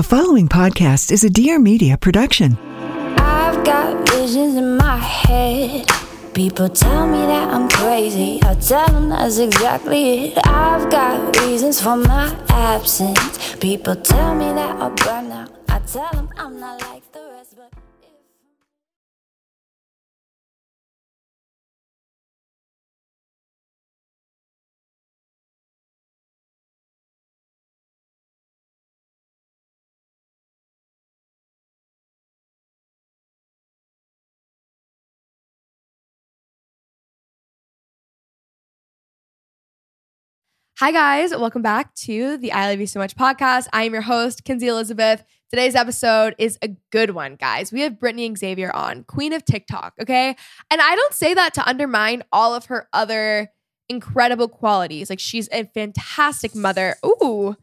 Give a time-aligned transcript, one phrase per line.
[0.00, 2.56] The following podcast is a Dear Media production.
[3.18, 5.86] I've got visions in my head.
[6.32, 8.40] People tell me that I'm crazy.
[8.42, 10.38] I tell them that's exactly it.
[10.46, 13.56] I've got reasons for my absence.
[13.56, 15.50] People tell me that I'll burn out.
[15.68, 17.29] I tell them I'm not like the
[40.80, 41.36] Hi, guys.
[41.36, 43.68] Welcome back to the I Love You So Much podcast.
[43.70, 45.22] I am your host, Kenzie Elizabeth.
[45.50, 47.70] Today's episode is a good one, guys.
[47.70, 50.34] We have Brittany Xavier on, queen of TikTok, okay?
[50.70, 53.52] And I don't say that to undermine all of her other
[53.90, 55.10] incredible qualities.
[55.10, 56.96] Like, she's a fantastic mother.
[57.04, 57.58] Ooh,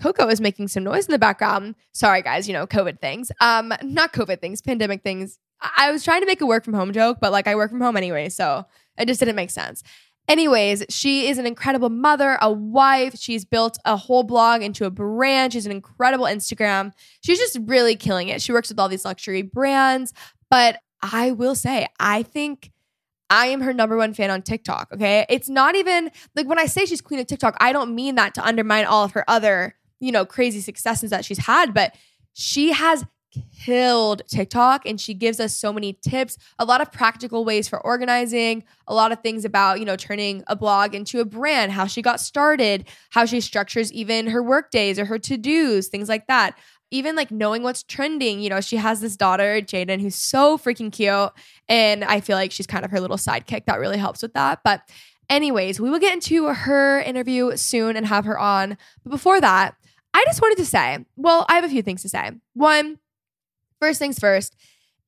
[0.00, 1.74] Coco is making some noise in the background.
[1.92, 3.30] Sorry, guys, you know, COVID things.
[3.42, 5.38] Um, not COVID things, pandemic things.
[5.60, 7.68] I, I was trying to make a work from home joke, but like I work
[7.68, 8.64] from home anyway, so
[8.96, 9.82] it just didn't make sense.
[10.28, 13.16] Anyways, she is an incredible mother, a wife.
[13.18, 15.52] She's built a whole blog into a brand.
[15.52, 16.92] She's an incredible Instagram.
[17.24, 18.40] She's just really killing it.
[18.40, 20.12] She works with all these luxury brands.
[20.48, 22.70] But I will say, I think
[23.30, 24.88] I am her number one fan on TikTok.
[24.92, 25.26] Okay.
[25.28, 28.34] It's not even like when I say she's queen of TikTok, I don't mean that
[28.34, 31.94] to undermine all of her other, you know, crazy successes that she's had, but
[32.34, 33.04] she has
[33.64, 37.80] killed TikTok and she gives us so many tips, a lot of practical ways for
[37.80, 41.86] organizing, a lot of things about, you know, turning a blog into a brand, how
[41.86, 46.26] she got started, how she structures even her work days or her to-dos, things like
[46.26, 46.58] that.
[46.90, 50.92] Even like knowing what's trending, you know, she has this daughter, Jaden, who's so freaking
[50.92, 51.30] cute.
[51.66, 54.60] And I feel like she's kind of her little sidekick that really helps with that.
[54.62, 54.82] But,
[55.30, 58.76] anyways, we will get into her interview soon and have her on.
[59.04, 59.74] But before that,
[60.12, 62.32] I just wanted to say, well, I have a few things to say.
[62.52, 62.98] One,
[63.82, 64.54] first things first,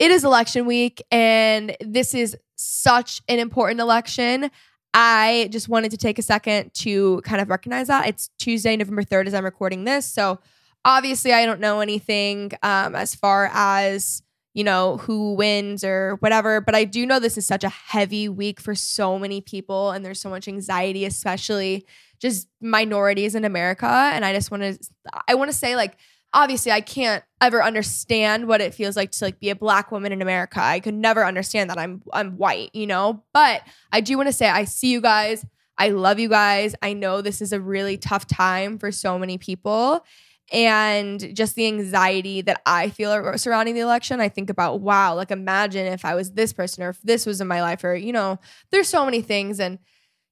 [0.01, 4.51] it is election week, and this is such an important election.
[4.93, 8.09] I just wanted to take a second to kind of recognize that.
[8.09, 10.07] It's Tuesday, November 3rd, as I'm recording this.
[10.07, 10.41] So
[10.85, 14.23] obviously, I don't know anything um, as far as
[14.55, 18.29] you know who wins or whatever but i do know this is such a heavy
[18.29, 21.85] week for so many people and there's so much anxiety especially
[22.21, 23.85] just minorities in america
[24.15, 24.79] and i just want to
[25.27, 25.97] i want to say like
[26.35, 30.13] obviously I can't ever understand what it feels like to like be a black woman
[30.13, 30.61] in America.
[30.61, 33.23] I could never understand that I'm I'm white, you know?
[33.33, 33.63] But
[33.93, 35.47] I do want to say I see you guys.
[35.79, 36.75] I love you guys.
[36.83, 40.05] I know this is a really tough time for so many people.
[40.53, 45.31] And just the anxiety that I feel surrounding the election, I think about, wow, like
[45.31, 48.13] imagine if I was this person or if this was in my life, or, you
[48.13, 48.39] know,
[48.71, 49.59] there's so many things.
[49.59, 49.79] And,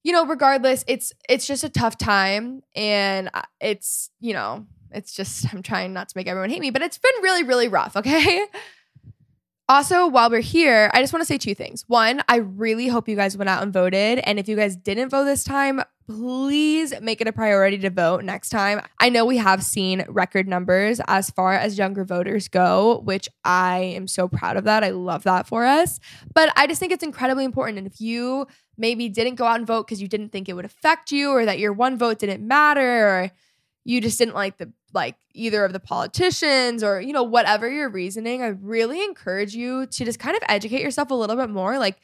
[0.04, 2.62] you know, regardless, it's it's just a tough time.
[2.76, 6.70] And uh, it's, you know, it's just, I'm trying not to make everyone hate me,
[6.70, 8.46] but it's been really, really rough, okay?
[9.68, 11.84] Also, while we're here, I just want to say two things.
[11.86, 14.18] One, I really hope you guys went out and voted.
[14.18, 18.24] And if you guys didn't vote this time, please make it a priority to vote
[18.24, 18.82] next time.
[18.98, 23.78] I know we have seen record numbers as far as younger voters go, which I
[23.78, 24.84] am so proud of that.
[24.84, 26.00] I love that for us.
[26.34, 27.78] But I just think it's incredibly important.
[27.78, 30.64] And if you maybe didn't go out and vote because you didn't think it would
[30.64, 33.30] affect you or that your one vote didn't matter or
[33.84, 37.88] you just didn't like the like either of the politicians or you know whatever your
[37.88, 41.78] reasoning i really encourage you to just kind of educate yourself a little bit more
[41.78, 41.98] like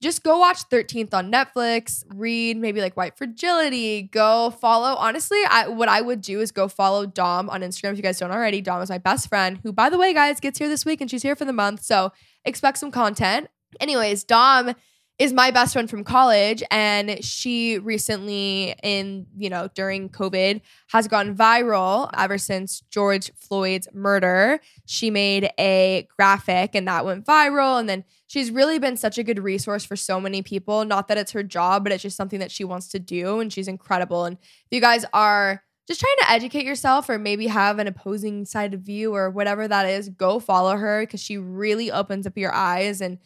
[0.00, 5.68] just go watch 13th on netflix read maybe like white fragility go follow honestly I,
[5.68, 8.60] what i would do is go follow dom on instagram if you guys don't already
[8.60, 11.10] dom is my best friend who by the way guys gets here this week and
[11.10, 12.12] she's here for the month so
[12.44, 13.48] expect some content.
[13.80, 14.74] Anyways dom
[15.18, 20.60] is my best friend from college and she recently in you know during covid
[20.92, 24.60] has gone viral ever since george floyd's murder.
[24.86, 29.24] She made a graphic and that went viral and then she's really been such a
[29.24, 30.84] good resource for so many people.
[30.84, 33.52] Not that it's her job but it's just something that she wants to do and
[33.52, 34.24] she's incredible.
[34.24, 38.44] And if you guys are just trying to educate yourself or maybe have an opposing
[38.44, 42.36] side of view or whatever that is go follow her because she really opens up
[42.36, 43.18] your eyes and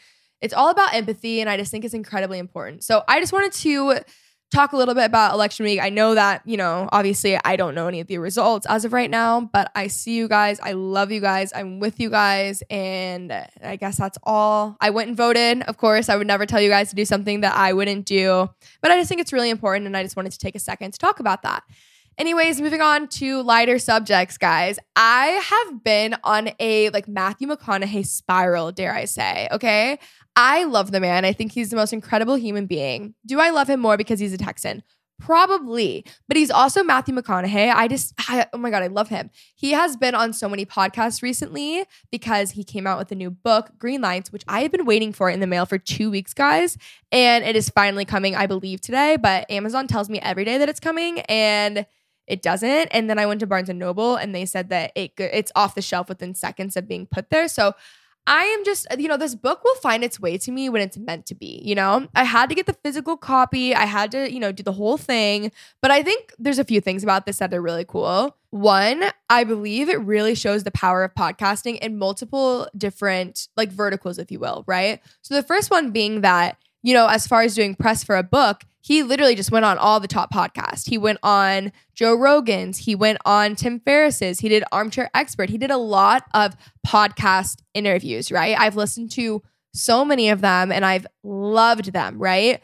[0.43, 2.85] it's all about empathy, and I just think it's incredibly important.
[2.85, 4.01] So I just wanted to
[4.53, 5.81] talk a little bit about election week.
[5.81, 8.93] I know that, you know, obviously I don't know any of the results as of
[8.93, 10.61] right now, but I see you guys.
[10.61, 11.53] I love you guys.
[11.55, 12.63] I'm with you guys.
[12.69, 13.33] And
[13.65, 14.77] I guess that's all.
[14.79, 15.63] I went and voted.
[15.63, 18.51] Of course, I would never tell you guys to do something that I wouldn't do,
[18.83, 19.87] but I just think it's really important.
[19.87, 21.63] And I just wanted to take a second to talk about that.
[22.19, 24.79] Anyways, moving on to lighter subjects, guys.
[24.95, 29.49] I have been on a like Matthew McConaughey spiral, dare I say.
[29.51, 29.99] Okay.
[30.37, 31.25] I love the man.
[31.25, 33.15] I think he's the most incredible human being.
[33.27, 34.83] Do I love him more because he's a Texan?
[35.21, 37.73] Probably, but he's also Matthew McConaughey.
[37.73, 39.31] I just, I, oh my God, I love him.
[39.55, 43.31] He has been on so many podcasts recently because he came out with a new
[43.31, 46.35] book, Green Lights, which I have been waiting for in the mail for two weeks,
[46.35, 46.77] guys.
[47.13, 49.17] And it is finally coming, I believe, today.
[49.17, 51.87] But Amazon tells me every day that it's coming and
[52.27, 52.89] it doesn't.
[52.89, 55.77] And then I went to Barnes and Noble and they said that it it's off
[55.77, 57.47] the shelf within seconds of being put there.
[57.47, 57.75] So
[58.27, 60.97] I am just, you know, this book will find its way to me when it's
[60.97, 62.07] meant to be, you know?
[62.15, 63.75] I had to get the physical copy.
[63.75, 65.51] I had to, you know, do the whole thing.
[65.81, 68.37] But I think there's a few things about this that are really cool.
[68.51, 74.19] One, I believe it really shows the power of podcasting in multiple different, like, verticals,
[74.19, 75.01] if you will, right?
[75.23, 78.23] So the first one being that, you know, as far as doing press for a
[78.23, 80.89] book, he literally just went on all the top podcasts.
[80.89, 85.51] He went on Joe Rogan's, he went on Tim Ferriss's, he did Armchair Expert.
[85.51, 86.57] He did a lot of
[86.87, 88.59] podcast interviews, right?
[88.59, 89.41] I've listened to
[89.73, 92.61] so many of them and I've loved them, right?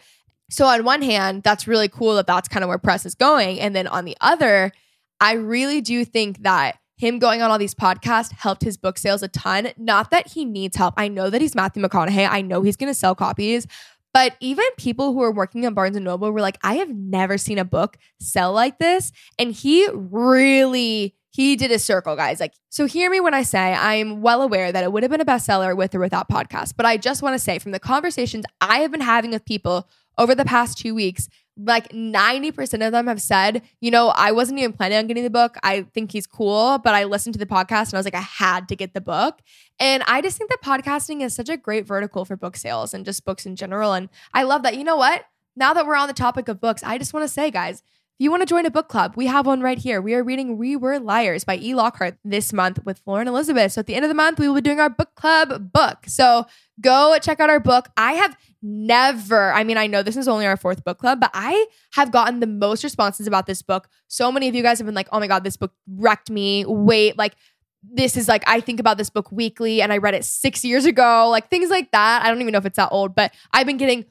[0.50, 3.61] So, on one hand, that's really cool that that's kind of where press is going.
[3.61, 4.73] And then on the other,
[5.20, 9.23] I really do think that him going on all these podcasts helped his book sales
[9.23, 9.69] a ton.
[9.76, 10.94] Not that he needs help.
[10.97, 12.29] I know that he's Matthew McConaughey.
[12.29, 13.67] I know he's going to sell copies,
[14.12, 17.38] but even people who are working at Barnes and Noble were like, I have never
[17.38, 19.12] seen a book sell like this.
[19.38, 22.40] And he really he did a circle, guys.
[22.40, 25.20] Like, so hear me when I say I'm well aware that it would have been
[25.20, 26.72] a bestseller with or without podcast.
[26.76, 29.88] But I just want to say from the conversations I have been having with people
[30.16, 31.28] over the past two weeks,
[31.58, 35.31] like 90% of them have said, you know, I wasn't even planning on getting the
[35.31, 35.56] book.
[35.62, 38.20] I think he's cool, but I listened to the podcast and I was like, I
[38.20, 39.40] had to get the book.
[39.81, 43.05] And I just think that podcasting is such a great vertical for book sales and
[43.05, 43.93] just books in general.
[43.93, 44.76] And I love that.
[44.76, 45.25] You know what?
[45.56, 47.82] Now that we're on the topic of books, I just want to say, guys,
[48.19, 50.00] if you want to join a book club, we have one right here.
[50.00, 51.75] We are reading We Were Liars by E.
[51.75, 53.72] Lockhart this month with Lauren Elizabeth.
[53.72, 55.99] So at the end of the month, we will be doing our book club book.
[56.06, 56.46] So
[56.80, 57.88] go check out our book.
[57.96, 61.30] I have never, I mean, I know this is only our fourth book club, but
[61.34, 63.88] I have gotten the most responses about this book.
[64.08, 66.64] So many of you guys have been like, oh my God, this book wrecked me.
[66.66, 67.34] Wait, like,
[67.82, 70.84] this is like I think about this book weekly and I read it 6 years
[70.84, 72.25] ago, like things like that.
[72.25, 74.04] I don't even know if it's that old, but I've been getting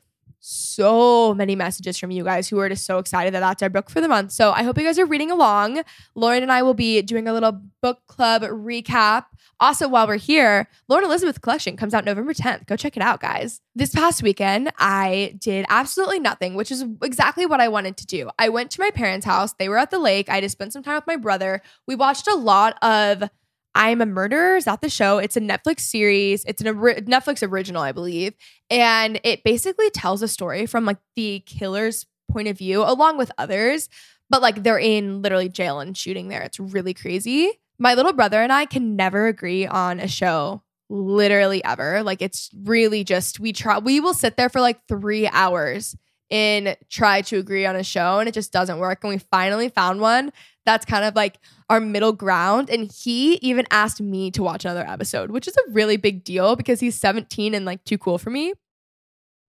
[0.50, 3.90] so many messages from you guys who are just so excited that that's our book
[3.90, 4.32] for the month.
[4.32, 5.82] So I hope you guys are reading along.
[6.16, 9.26] Lauren and I will be doing a little book club recap.
[9.60, 12.66] Also, while we're here, Lauren Elizabeth Collection comes out November 10th.
[12.66, 13.60] Go check it out, guys.
[13.76, 18.30] This past weekend, I did absolutely nothing, which is exactly what I wanted to do.
[18.40, 19.54] I went to my parents' house.
[19.54, 20.30] They were at the lake.
[20.30, 21.62] I just spent some time with my brother.
[21.88, 23.30] We watched a lot of
[23.78, 24.58] I Am a Murderer.
[24.58, 25.20] Is that the show?
[25.20, 26.44] It's a Netflix series.
[26.46, 28.34] It's ori- Netflix original, I believe.
[28.70, 33.32] And it basically tells a story from like the killer's point of view, along with
[33.38, 33.88] others.
[34.30, 36.42] But like they're in literally jail and shooting there.
[36.42, 37.52] It's really crazy.
[37.80, 42.02] My little brother and I can never agree on a show literally ever.
[42.04, 45.96] Like it's really just we try we will sit there for like 3 hours
[46.30, 49.70] and try to agree on a show and it just doesn't work and we finally
[49.70, 50.32] found one
[50.68, 52.70] that's kind of like our middle ground.
[52.70, 56.58] And he even asked me to watch another episode, which is a really big deal
[56.58, 58.54] because he's 17 and like too cool for me.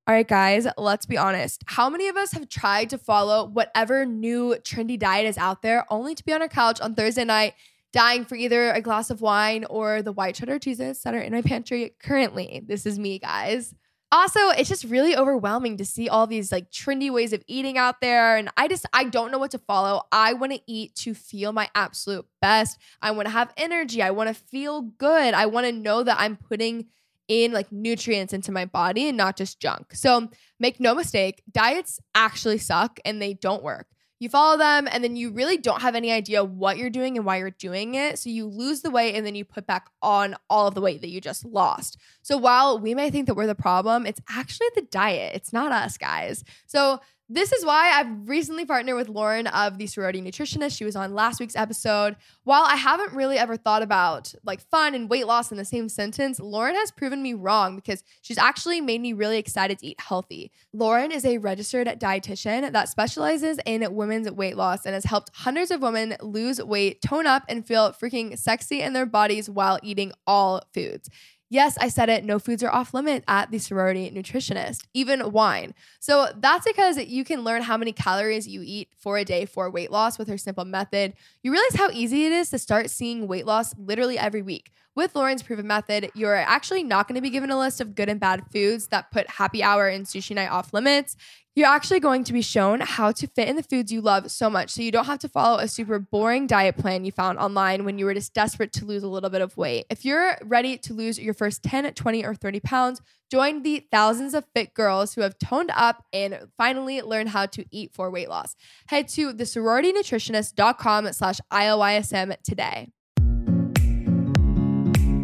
[0.06, 1.64] All right, guys, let's be honest.
[1.66, 5.84] How many of us have tried to follow whatever new trendy diet is out there
[5.90, 7.54] only to be on our couch on Thursday night,
[7.92, 11.32] dying for either a glass of wine or the white cheddar cheeses that are in
[11.32, 12.62] my pantry currently?
[12.64, 13.74] This is me, guys
[14.10, 18.00] also it's just really overwhelming to see all these like trendy ways of eating out
[18.00, 20.02] there and i just i don't know what to follow.
[20.10, 22.78] I want to eat to feel my absolute best.
[23.02, 24.02] I want to have energy.
[24.02, 25.34] I want to feel good.
[25.34, 26.86] I want to know that i'm putting
[27.28, 29.94] in like nutrients into my body and not just junk.
[29.94, 33.86] So make no mistake diets actually suck and they don't work
[34.18, 37.24] you follow them and then you really don't have any idea what you're doing and
[37.24, 38.18] why you're doing it.
[38.18, 41.00] So you lose the weight and then you put back on all of the weight
[41.02, 41.98] that you just lost.
[42.22, 45.34] So while we may think that we're the problem, it's actually the diet.
[45.34, 46.42] It's not us, guys.
[46.66, 50.76] So this is why I've recently partnered with Lauren of the Sorority Nutritionist.
[50.76, 52.16] She was on last week's episode.
[52.44, 55.90] While I haven't really ever thought about like fun and weight loss in the same
[55.90, 60.00] sentence, Lauren has proven me wrong because she's actually made me really excited to eat
[60.00, 60.50] healthy.
[60.72, 65.70] Lauren is a registered dietitian that specializes in women's weight loss and has helped hundreds
[65.70, 70.12] of women lose weight, tone up, and feel freaking sexy in their bodies while eating
[70.26, 71.10] all foods.
[71.50, 72.24] Yes, I said it.
[72.24, 75.74] No foods are off limit at the sorority nutritionist, even wine.
[75.98, 79.70] So that's because you can learn how many calories you eat for a day for
[79.70, 81.14] weight loss with her simple method.
[81.42, 84.72] You realize how easy it is to start seeing weight loss literally every week.
[84.98, 88.08] With Lauren's proven method, you're actually not going to be given a list of good
[88.08, 91.16] and bad foods that put happy hour and sushi night off limits
[91.58, 94.48] you're actually going to be shown how to fit in the foods you love so
[94.48, 97.84] much so you don't have to follow a super boring diet plan you found online
[97.84, 99.84] when you were just desperate to lose a little bit of weight.
[99.90, 104.34] If you're ready to lose your first 10, 20, or 30 pounds, join the thousands
[104.34, 108.28] of fit girls who have toned up and finally learned how to eat for weight
[108.28, 108.54] loss.
[108.86, 112.92] Head to thesororitynutritionist.com slash ILYSM today.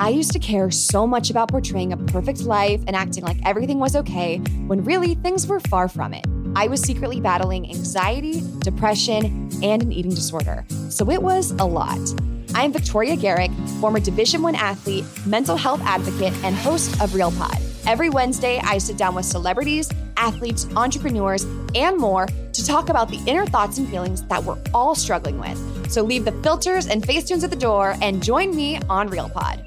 [0.01, 3.79] I used to care so much about portraying a perfect life and acting like everything
[3.79, 6.27] was okay when really things were far from it.
[6.57, 10.67] I was secretly battling anxiety, depression, and an eating disorder.
[10.91, 12.01] So it was a lot.
[12.57, 17.57] I'm Victoria Garrick, former Division 1 athlete, mental health advocate, and host of Real Pod.
[17.87, 23.21] Every Wednesday, I sit down with celebrities, athletes, entrepreneurs, and more to talk about the
[23.27, 25.91] inner thoughts and feelings that we're all struggling with.
[25.91, 29.65] So leave the filters and facetunes at the door and join me on Real Pod.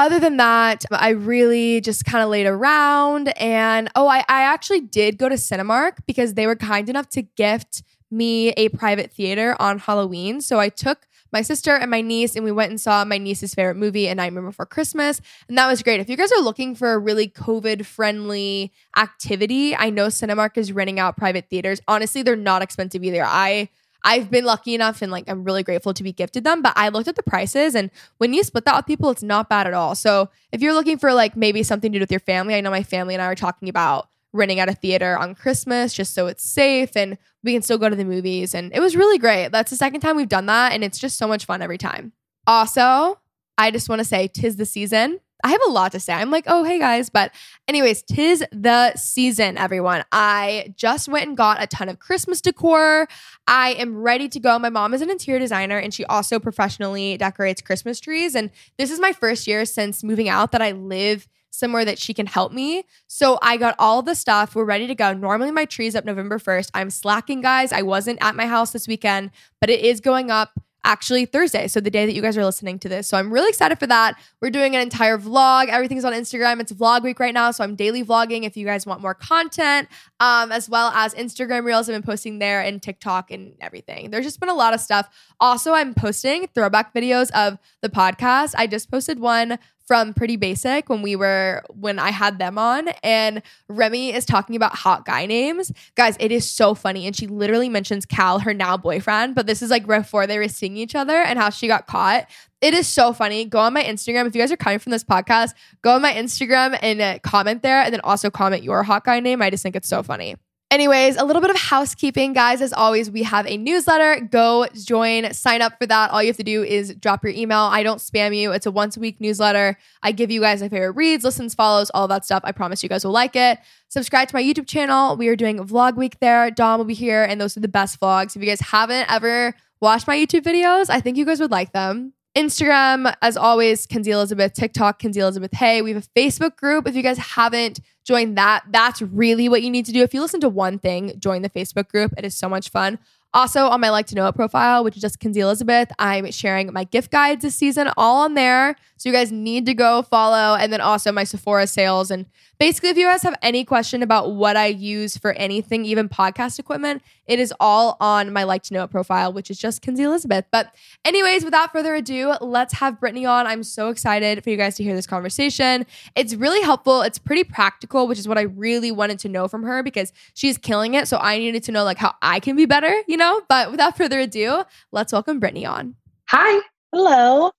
[0.00, 3.28] Other than that, I really just kind of laid around.
[3.38, 7.22] And oh, I, I actually did go to Cinemark because they were kind enough to
[7.22, 10.40] gift me a private theater on Halloween.
[10.40, 13.54] So I took my sister and my niece, and we went and saw my niece's
[13.54, 15.20] favorite movie, A Nightmare Before Christmas.
[15.48, 16.00] And that was great.
[16.00, 20.72] If you guys are looking for a really COVID friendly activity, I know Cinemark is
[20.72, 21.80] renting out private theaters.
[21.86, 23.24] Honestly, they're not expensive either.
[23.24, 23.68] I
[24.04, 26.88] I've been lucky enough and like I'm really grateful to be gifted them, but I
[26.88, 29.74] looked at the prices and when you split that with people, it's not bad at
[29.74, 29.94] all.
[29.94, 32.70] So if you're looking for like maybe something to do with your family, I know
[32.70, 36.26] my family and I were talking about renting out a theater on Christmas just so
[36.28, 38.54] it's safe and we can still go to the movies.
[38.54, 39.48] And it was really great.
[39.48, 42.12] That's the second time we've done that and it's just so much fun every time.
[42.46, 43.18] Also,
[43.58, 45.20] I just want to say tis the season.
[45.42, 46.12] I have a lot to say.
[46.12, 47.10] I'm like, oh, hey guys.
[47.10, 47.32] But,
[47.68, 50.04] anyways, tis the season, everyone.
[50.12, 53.08] I just went and got a ton of Christmas decor.
[53.46, 54.58] I am ready to go.
[54.58, 58.34] My mom is an interior designer and she also professionally decorates Christmas trees.
[58.34, 62.14] And this is my first year since moving out that I live somewhere that she
[62.14, 62.84] can help me.
[63.06, 64.54] So I got all the stuff.
[64.54, 65.12] We're ready to go.
[65.12, 66.70] Normally my tree's up November 1st.
[66.74, 67.72] I'm slacking, guys.
[67.72, 69.30] I wasn't at my house this weekend,
[69.60, 71.68] but it is going up actually Thursday.
[71.68, 73.06] So the day that you guys are listening to this.
[73.06, 74.18] So I'm really excited for that.
[74.40, 75.68] We're doing an entire vlog.
[75.68, 76.60] Everything's on Instagram.
[76.60, 77.50] It's vlog week right now.
[77.50, 79.88] So I'm daily vlogging if you guys want more content,
[80.20, 81.88] um, as well as Instagram reels.
[81.88, 84.10] I've been posting there and TikTok and everything.
[84.10, 85.08] There's just been a lot of stuff.
[85.38, 88.54] Also, I'm posting throwback videos of the podcast.
[88.56, 89.58] I just posted one
[89.90, 94.54] from Pretty Basic when we were when I had them on and Remi is talking
[94.54, 95.72] about hot guy names.
[95.96, 99.62] Guys, it is so funny and she literally mentions Cal, her now boyfriend, but this
[99.62, 102.28] is like before they were seeing each other and how she got caught.
[102.60, 103.44] It is so funny.
[103.46, 105.54] Go on my Instagram if you guys are coming from this podcast.
[105.82, 109.18] Go on my Instagram and uh, comment there and then also comment your hot guy
[109.18, 109.42] name.
[109.42, 110.36] I just think it's so funny.
[110.70, 112.62] Anyways, a little bit of housekeeping, guys.
[112.62, 114.20] As always, we have a newsletter.
[114.20, 116.12] Go join, sign up for that.
[116.12, 117.58] All you have to do is drop your email.
[117.58, 118.52] I don't spam you.
[118.52, 119.76] It's a once a week newsletter.
[120.04, 122.42] I give you guys my favorite reads, listens, follows, all that stuff.
[122.44, 123.58] I promise you guys will like it.
[123.88, 125.16] Subscribe to my YouTube channel.
[125.16, 126.52] We are doing vlog week there.
[126.52, 128.36] Dom will be here, and those are the best vlogs.
[128.36, 131.72] If you guys haven't ever watched my YouTube videos, I think you guys would like
[131.72, 132.12] them.
[132.36, 135.52] Instagram, as always, Kenzie Elizabeth, TikTok, Kenzie Elizabeth.
[135.52, 136.86] Hey, we have a Facebook group.
[136.86, 140.02] If you guys haven't joined that, that's really what you need to do.
[140.02, 142.12] If you listen to one thing, join the Facebook group.
[142.16, 142.98] It is so much fun.
[143.32, 146.72] Also, on my Like to Know It profile, which is just Kenzie Elizabeth, I'm sharing
[146.72, 148.74] my gift guides this season all on there.
[148.96, 150.56] So you guys need to go follow.
[150.56, 152.10] And then also my Sephora sales.
[152.10, 152.26] And
[152.60, 156.58] basically, if you guys have any question about what I use for anything, even podcast
[156.58, 160.02] equipment, it is all on my Like to Know It profile, which is just Kenzie
[160.02, 160.44] Elizabeth.
[160.52, 160.72] But,
[161.04, 163.46] anyways, without further ado, let's have Brittany on.
[163.46, 165.86] I'm so excited for you guys to hear this conversation.
[166.14, 167.00] It's really helpful.
[167.00, 170.58] It's pretty practical, which is what I really wanted to know from her because she's
[170.58, 171.08] killing it.
[171.08, 173.40] So I needed to know like how I can be better, you know?
[173.48, 175.94] But without further ado, let's welcome Brittany on.
[176.28, 176.60] Hi.
[176.92, 177.50] Hello.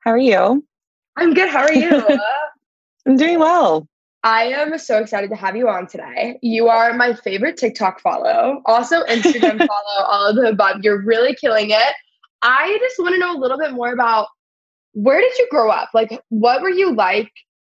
[0.00, 0.66] How are you?
[1.16, 1.48] I'm good.
[1.48, 2.04] How are you?
[3.06, 3.86] I'm doing well.
[4.24, 6.38] I am so excited to have you on today.
[6.42, 10.78] You are my favorite TikTok follow, also Instagram follow, all of the above.
[10.82, 11.94] You're really killing it.
[12.42, 14.28] I just want to know a little bit more about
[14.92, 15.90] where did you grow up?
[15.94, 17.30] Like, what were you like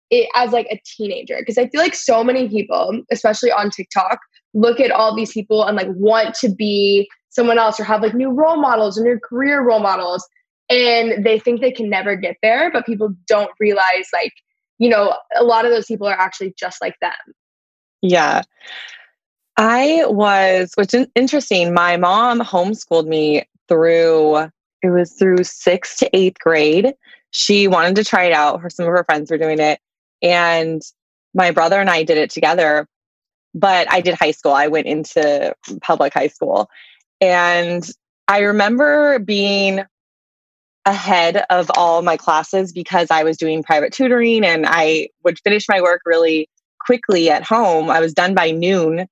[0.09, 1.38] it, as like a teenager?
[1.39, 4.19] Because I feel like so many people, especially on TikTok,
[4.53, 8.13] look at all these people and like want to be someone else or have like
[8.13, 10.27] new role models or new career role models,
[10.69, 12.69] and they think they can never get there.
[12.71, 14.33] But people don't realize like
[14.83, 17.13] you know, a lot of those people are actually just like them.
[18.01, 18.41] Yeah.
[19.55, 21.73] I was, which is interesting.
[21.73, 24.49] My mom homeschooled me through,
[24.81, 26.93] it was through sixth to eighth grade.
[27.31, 28.59] She wanted to try it out.
[28.59, 29.79] Her, some of her friends were doing it.
[30.21, 30.81] And
[31.33, 32.87] my brother and I did it together.
[33.55, 34.51] But I did high school.
[34.51, 36.69] I went into public high school.
[37.21, 37.87] And
[38.27, 39.85] I remember being
[40.85, 45.67] ahead of all my classes because I was doing private tutoring and I would finish
[45.69, 46.49] my work really
[46.85, 47.89] quickly at home.
[47.89, 49.07] I was done by noon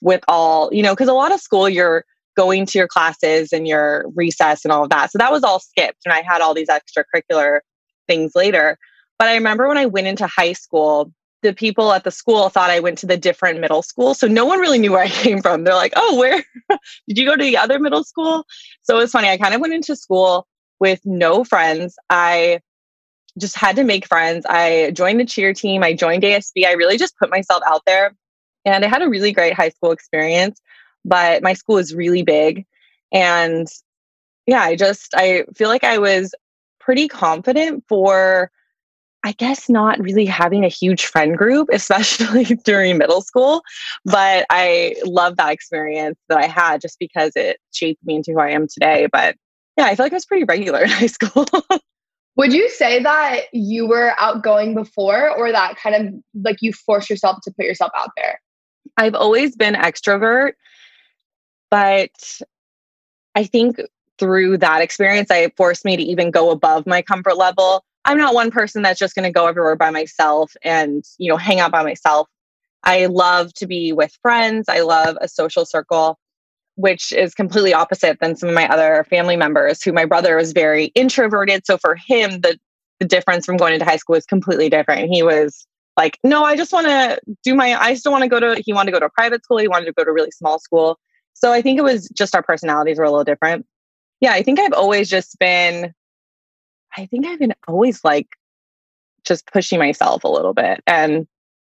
[0.00, 2.04] with all, you know, because a lot of school you're
[2.34, 5.12] going to your classes and your recess and all of that.
[5.12, 7.60] So that was all skipped and I had all these extracurricular
[8.08, 8.78] things later.
[9.18, 12.70] But I remember when I went into high school, the people at the school thought
[12.70, 14.14] I went to the different middle school.
[14.14, 15.64] So no one really knew where I came from.
[15.64, 16.42] They're like, oh, where
[17.06, 18.46] did you go to the other middle school?
[18.82, 19.28] So it was funny.
[19.28, 20.46] I kind of went into school
[20.82, 21.94] with no friends.
[22.10, 22.60] I
[23.38, 24.44] just had to make friends.
[24.48, 25.84] I joined the cheer team.
[25.84, 26.66] I joined ASB.
[26.66, 28.16] I really just put myself out there.
[28.64, 30.60] And I had a really great high school experience,
[31.04, 32.66] but my school is really big.
[33.12, 33.68] And
[34.44, 36.34] yeah, I just, I feel like I was
[36.80, 38.50] pretty confident for,
[39.22, 43.62] I guess, not really having a huge friend group, especially during middle school.
[44.04, 48.40] But I love that experience that I had just because it shaped me into who
[48.40, 49.06] I am today.
[49.12, 49.36] But
[49.76, 51.46] yeah, I feel like I was pretty regular in high school.
[52.36, 57.10] Would you say that you were outgoing before or that kind of like you forced
[57.10, 58.40] yourself to put yourself out there?
[58.96, 60.52] I've always been extrovert,
[61.70, 62.10] but
[63.34, 63.80] I think
[64.18, 67.84] through that experience, I forced me to even go above my comfort level.
[68.04, 71.36] I'm not one person that's just going to go everywhere by myself and, you know,
[71.36, 72.28] hang out by myself.
[72.84, 74.68] I love to be with friends.
[74.68, 76.18] I love a social circle
[76.76, 80.52] which is completely opposite than some of my other family members who my brother was
[80.52, 81.66] very introverted.
[81.66, 82.58] So for him the
[83.00, 85.10] the difference from going into high school was completely different.
[85.10, 88.40] He was like no i just want to do my i still want to go
[88.40, 89.58] to he wanted to go to a private school.
[89.58, 90.98] He wanted to go to a really small school.
[91.34, 93.66] So i think it was just our personalities were a little different.
[94.20, 95.92] Yeah i think i've always just been
[96.96, 98.28] i think i've been always like
[99.24, 100.80] just pushing myself a little bit.
[100.86, 101.26] And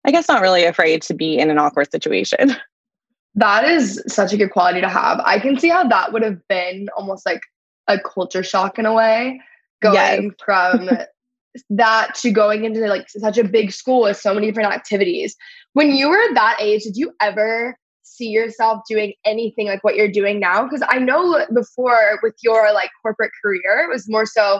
[0.05, 2.55] i guess not really afraid to be in an awkward situation
[3.37, 5.21] That is such a good quality to have.
[5.23, 7.41] I can see how that would have been almost like
[7.87, 9.39] a culture shock in a way,
[9.81, 10.33] going yes.
[10.43, 10.89] from
[11.69, 15.35] that to going into like such a big school with so many different activities.
[15.73, 20.11] When you were that age, did you ever see yourself doing anything like what you're
[20.11, 20.63] doing now?
[20.63, 24.59] Because I know before with your like corporate career, it was more so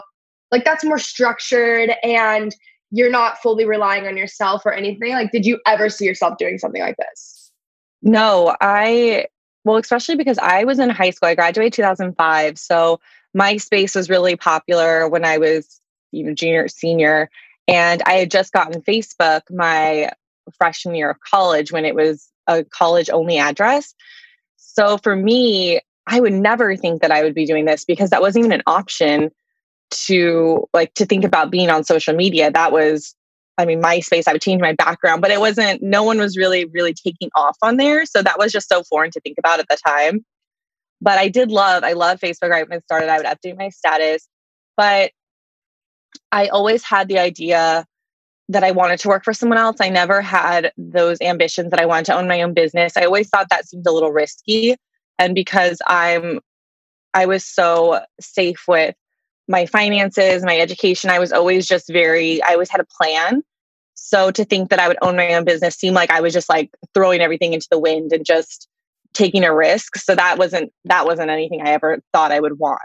[0.52, 2.54] like that's more structured and
[2.90, 5.12] you're not fully relying on yourself or anything.
[5.12, 7.47] Like, did you ever see yourself doing something like this?
[8.02, 9.26] No, I,
[9.64, 11.28] well, especially because I was in high school.
[11.28, 12.58] I graduated 2005.
[12.58, 13.00] So
[13.36, 15.80] MySpace was really popular when I was,
[16.12, 17.30] you know, junior, senior.
[17.66, 20.10] And I had just gotten Facebook my
[20.56, 23.94] freshman year of college when it was a college only address.
[24.56, 28.22] So for me, I would never think that I would be doing this because that
[28.22, 29.30] wasn't even an option
[29.90, 32.50] to like to think about being on social media.
[32.50, 33.14] That was
[33.58, 36.64] I mean, MySpace, I would change my background, but it wasn't, no one was really,
[36.66, 38.06] really taking off on there.
[38.06, 40.24] So that was just so foreign to think about at the time.
[41.00, 43.08] But I did love, I love Facebook right when it started.
[43.08, 44.28] I would update my status.
[44.76, 45.10] But
[46.30, 47.84] I always had the idea
[48.48, 49.76] that I wanted to work for someone else.
[49.80, 52.96] I never had those ambitions that I wanted to own my own business.
[52.96, 54.76] I always thought that seemed a little risky.
[55.18, 56.40] And because I'm,
[57.12, 58.94] I was so safe with
[59.48, 63.42] my finances, my education, I was always just very, I always had a plan.
[63.94, 66.48] So to think that I would own my own business seemed like I was just
[66.48, 68.68] like throwing everything into the wind and just
[69.14, 69.96] taking a risk.
[69.96, 72.80] So that wasn't that wasn't anything I ever thought I would want.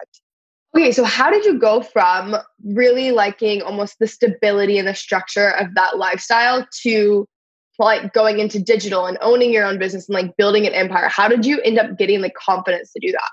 [0.76, 5.50] Okay, so how did you go from really liking almost the stability and the structure
[5.50, 7.28] of that lifestyle to
[7.78, 11.10] like going into digital and owning your own business and like building an empire?
[11.10, 13.32] How did you end up getting the confidence to do that?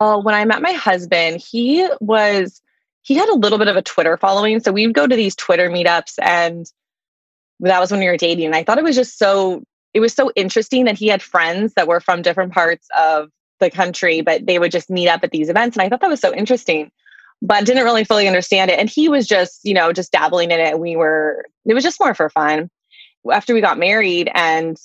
[0.00, 2.61] Well, when I met my husband, he was
[3.02, 4.60] he had a little bit of a Twitter following.
[4.60, 6.66] So we'd go to these Twitter meetups and
[7.60, 8.46] that was when we were dating.
[8.46, 9.62] And I thought it was just so
[9.94, 13.28] it was so interesting that he had friends that were from different parts of
[13.60, 15.76] the country, but they would just meet up at these events.
[15.76, 16.90] And I thought that was so interesting,
[17.42, 18.78] but didn't really fully understand it.
[18.78, 20.78] And he was just, you know, just dabbling in it.
[20.78, 22.70] We were, it was just more for fun.
[23.30, 24.78] after we got married and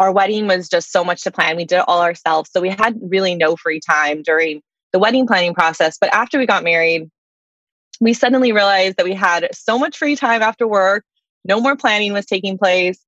[0.00, 1.56] our wedding was just so much to plan.
[1.56, 2.50] We did it all ourselves.
[2.52, 5.96] So we had really no free time during the wedding planning process.
[6.00, 7.08] But after we got married,
[8.00, 11.04] we suddenly realized that we had so much free time after work.
[11.44, 12.98] No more planning was taking place.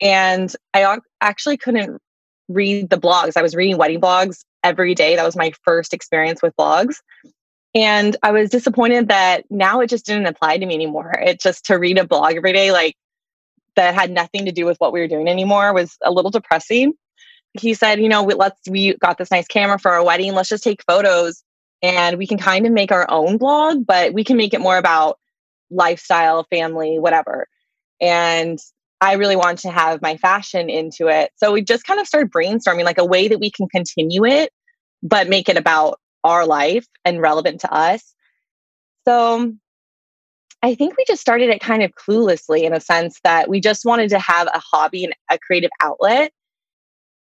[0.00, 2.00] And I actually couldn't
[2.48, 3.36] read the blogs.
[3.36, 5.16] I was reading wedding blogs every day.
[5.16, 6.96] That was my first experience with blogs.
[7.74, 11.12] And I was disappointed that now it just didn't apply to me anymore.
[11.18, 12.96] It just to read a blog every day, like
[13.76, 16.92] that had nothing to do with what we were doing anymore, was a little depressing.
[17.54, 20.34] He said, you know, we, let's, we got this nice camera for our wedding.
[20.34, 21.42] Let's just take photos
[21.82, 24.76] and we can kind of make our own blog, but we can make it more
[24.76, 25.18] about
[25.70, 27.48] lifestyle, family, whatever.
[28.00, 28.58] And
[29.00, 31.32] I really want to have my fashion into it.
[31.36, 34.52] So we just kind of started brainstorming like a way that we can continue it,
[35.02, 38.14] but make it about our life and relevant to us.
[39.04, 39.52] So
[40.62, 43.84] I think we just started it kind of cluelessly in a sense that we just
[43.84, 46.30] wanted to have a hobby and a creative outlet.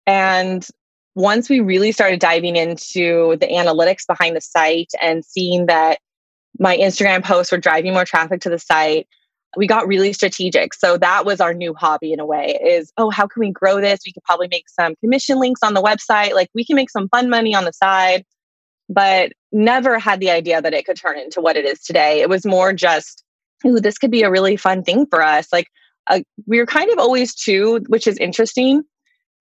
[0.07, 0.67] And
[1.17, 5.97] once we really started diving into the analytics behind the site and seeing that
[6.59, 9.07] my Instagram posts were driving more traffic to the site,
[9.55, 10.75] we got really strategic.
[10.75, 13.81] So that was our new hobby in a way is, oh, how can we grow
[13.81, 14.01] this?
[14.05, 16.35] We could probably make some commission links on the website.
[16.35, 18.23] Like we can make some fun money on the side,
[18.87, 22.21] but never had the idea that it could turn into what it is today.
[22.21, 23.23] It was more just,
[23.65, 25.47] ooh, this could be a really fun thing for us.
[25.51, 25.65] Like
[26.05, 28.83] uh, we were kind of always two, which is interesting,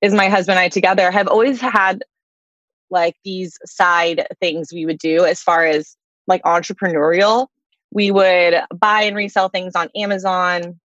[0.00, 2.04] is my husband and I together have always had
[2.90, 7.48] like these side things we would do as far as like entrepreneurial
[7.96, 10.78] we would buy and resell things on Amazon.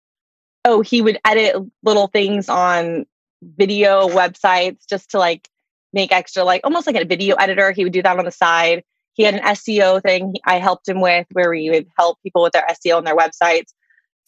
[0.65, 3.07] Oh, he would edit little things on
[3.43, 5.49] video websites just to like
[5.93, 7.73] make extra, like almost like a video editor.
[7.73, 8.85] He would do that on the side.
[9.15, 12.53] He had an SEO thing I helped him with where we would help people with
[12.53, 13.73] their SEO and their websites.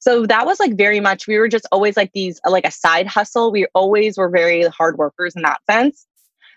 [0.02, 3.06] So that was like very much, we were just always like these, like a side
[3.06, 3.52] hustle.
[3.52, 6.08] We always were very hard workers in that sense.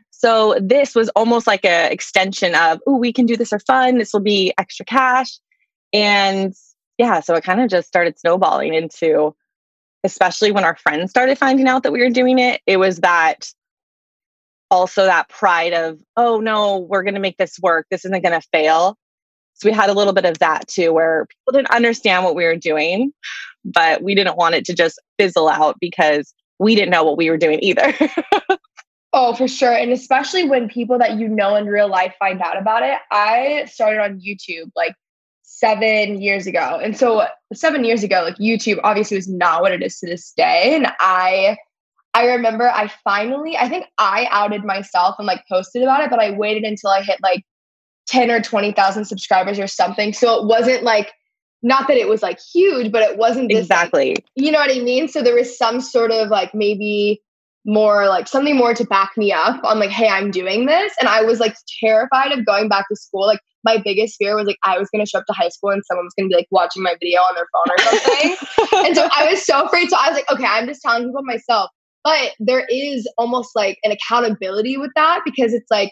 [0.09, 3.99] So this was almost like an extension of, oh, we can do this for fun.
[3.99, 5.37] This will be extra cash.
[5.93, 6.55] And
[6.97, 9.35] yeah, so it kind of just started snowballing into,
[10.03, 13.47] especially when our friends started finding out that we were doing it, it was that
[14.71, 17.85] also that pride of, oh no, we're going to make this work.
[17.91, 18.97] This isn't going to fail.
[19.55, 22.43] So we had a little bit of that too, where people didn't understand what we
[22.43, 23.13] were doing,
[23.63, 27.29] but we didn't want it to just fizzle out because we didn't know what we
[27.29, 27.93] were doing either.
[29.13, 29.73] oh, for sure.
[29.73, 32.97] And especially when people that you know in real life find out about it.
[33.11, 34.93] I started on YouTube like
[35.43, 36.79] seven years ago.
[36.81, 40.33] And so seven years ago, like YouTube obviously was not what it is to this
[40.35, 40.75] day.
[40.75, 41.57] And I
[42.13, 46.19] I remember I finally, I think I outed myself and like posted about it, but
[46.19, 47.43] I waited until I hit like
[48.07, 50.13] 10 or 20,000 subscribers or something.
[50.13, 51.13] So it wasn't like,
[51.63, 54.09] not that it was like huge, but it wasn't this, exactly.
[54.09, 55.07] Like, you know what I mean?
[55.07, 57.21] So there was some sort of like maybe
[57.65, 60.93] more like something more to back me up on like, hey, I'm doing this.
[60.99, 63.25] And I was like terrified of going back to school.
[63.25, 65.83] Like my biggest fear was like I was gonna show up to high school and
[65.85, 68.85] someone was gonna be like watching my video on their phone or something.
[68.85, 69.89] and so I was so afraid.
[69.89, 71.71] So I was like, okay, I'm just telling people myself.
[72.03, 75.91] But there is almost like an accountability with that because it's like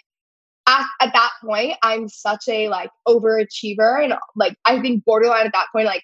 [0.67, 5.53] at, at that point, I'm such a like overachiever and like I think borderline at
[5.53, 6.03] that point, like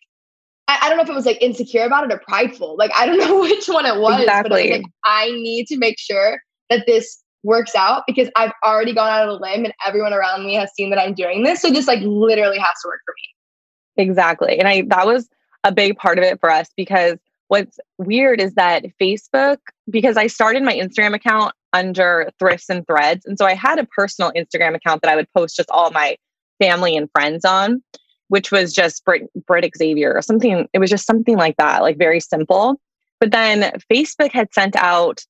[0.67, 2.75] I, I, don't know if it was like insecure about it or prideful.
[2.77, 4.49] Like I don't know which one it was, exactly.
[4.49, 8.51] but it was like I need to make sure that this works out because I've
[8.65, 11.43] already gone out of the limb and everyone around me has seen that I'm doing
[11.43, 11.61] this.
[11.61, 14.03] So this like literally has to work for me.
[14.03, 14.59] Exactly.
[14.59, 15.29] And I that was
[15.63, 17.17] a big part of it for us because
[17.49, 19.57] what's weird is that Facebook,
[19.89, 23.25] because I started my Instagram account under thrifts and threads.
[23.25, 26.15] And so I had a personal Instagram account that I would post just all my
[26.59, 27.83] family and friends on,
[28.29, 30.67] which was just Brit, Brit Xavier or something.
[30.73, 32.79] It was just something like that, like very simple.
[33.19, 35.25] But then Facebook had sent out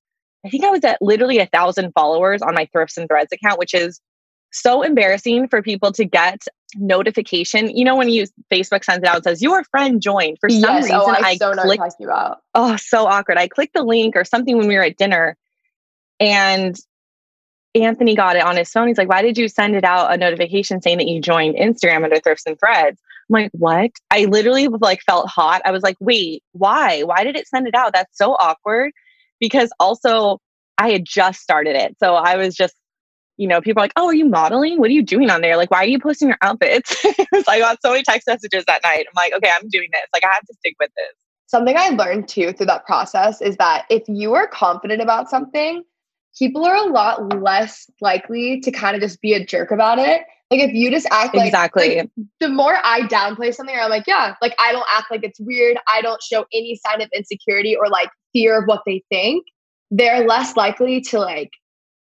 [0.45, 3.59] I think I was at literally a thousand followers on my Thrifts and Threads account,
[3.59, 3.99] which is
[4.51, 7.75] so embarrassing for people to get notification.
[7.75, 10.37] You know, when you Facebook sends it out, it says your friend joined.
[10.39, 11.83] For some yes, reason, oh, I, I so clicked.
[12.55, 13.37] Oh, so awkward.
[13.37, 15.37] I clicked the link or something when we were at dinner,
[16.19, 16.75] and
[17.75, 18.87] Anthony got it on his phone.
[18.87, 22.03] He's like, "Why did you send it out a notification saying that you joined Instagram
[22.03, 25.61] under Thrifts and Threads?" I'm like, "What?" I literally like felt hot.
[25.65, 27.01] I was like, "Wait, why?
[27.01, 27.93] Why did it send it out?
[27.93, 28.91] That's so awkward."
[29.39, 30.39] because also
[30.77, 31.97] I had just started it.
[31.99, 32.75] So I was just,
[33.39, 34.79] you know, people are like, oh, are you modeling?
[34.79, 35.55] What are you doing on there?
[35.55, 37.01] Like, why are you posting your outfits?
[37.01, 39.05] so I got so many text messages that night.
[39.07, 40.01] I'm like, okay, I'm doing this.
[40.11, 41.15] Like, I have to stick with this.
[41.47, 45.83] Something I learned too through that process is that if you are confident about something,
[46.37, 50.23] people are a lot less likely to kind of just be a jerk about it.
[50.51, 52.09] Like if you just act like exactly like,
[52.41, 55.77] the more I downplay something, I'm like, yeah, like I don't act like it's weird.
[55.91, 59.45] I don't show any sign of insecurity or like fear of what they think,
[59.91, 61.51] they're less likely to like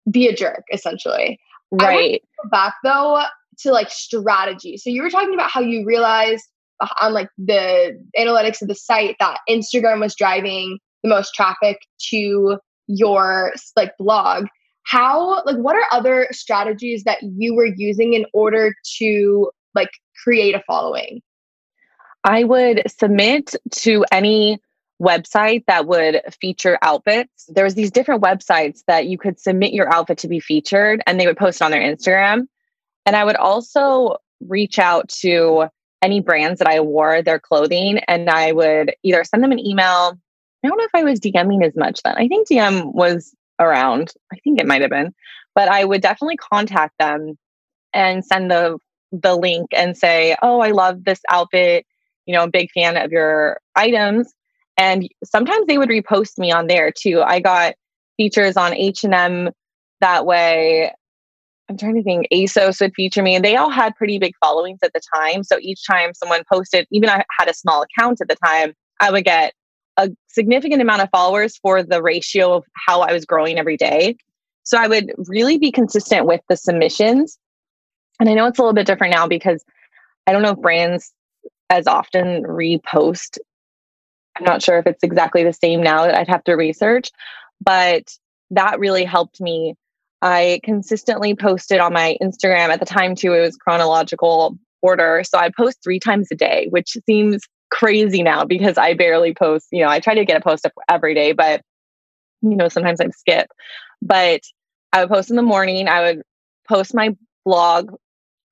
[0.09, 1.39] be a jerk, essentially.
[1.71, 2.21] Right.
[2.51, 3.23] back though
[3.59, 4.77] to like strategy.
[4.77, 6.43] So you were talking about how you realized
[6.79, 11.79] uh, on like the analytics of the site that Instagram was driving the most traffic
[12.09, 14.45] to your like blog
[14.83, 19.89] how like what are other strategies that you were using in order to like
[20.23, 21.21] create a following
[22.23, 24.59] i would submit to any
[25.01, 29.91] website that would feature outfits there was these different websites that you could submit your
[29.93, 32.47] outfit to be featured and they would post it on their instagram
[33.05, 35.65] and i would also reach out to
[36.01, 40.17] any brands that i wore their clothing and i would either send them an email
[40.63, 44.11] i don't know if i was dming as much then i think dm was around.
[44.31, 45.13] I think it might have been,
[45.55, 47.37] but I would definitely contact them
[47.93, 48.77] and send the
[49.11, 51.85] the link and say, "Oh, I love this outfit.
[52.25, 54.33] You know, big fan of your items."
[54.77, 57.21] And sometimes they would repost me on there too.
[57.21, 57.75] I got
[58.17, 59.49] features on H&M
[60.01, 60.91] that way.
[61.69, 64.79] I'm trying to think ASOS would feature me and they all had pretty big followings
[64.83, 65.43] at the time.
[65.43, 69.11] So each time someone posted, even I had a small account at the time, I
[69.11, 69.53] would get
[69.97, 74.17] a significant amount of followers for the ratio of how I was growing every day.
[74.63, 77.37] So I would really be consistent with the submissions.
[78.19, 79.63] And I know it's a little bit different now because
[80.27, 81.13] I don't know if brands
[81.69, 83.37] as often repost.
[84.35, 87.11] I'm not sure if it's exactly the same now that I'd have to research,
[87.61, 88.15] but
[88.51, 89.75] that really helped me.
[90.21, 95.23] I consistently posted on my Instagram at the time too, it was chronological order.
[95.27, 97.41] So I post three times a day, which seems
[97.71, 99.67] crazy now because I barely post.
[99.71, 101.61] You know, I try to get a post up every day, but
[102.41, 103.47] you know, sometimes I skip.
[104.01, 104.41] But
[104.91, 105.87] I would post in the morning.
[105.87, 106.21] I would
[106.67, 107.15] post my
[107.45, 107.91] blog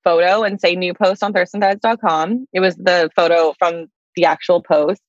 [0.03, 2.47] photo and say new post on thriftsandthreads.com.
[2.53, 5.01] It was the photo from the actual post.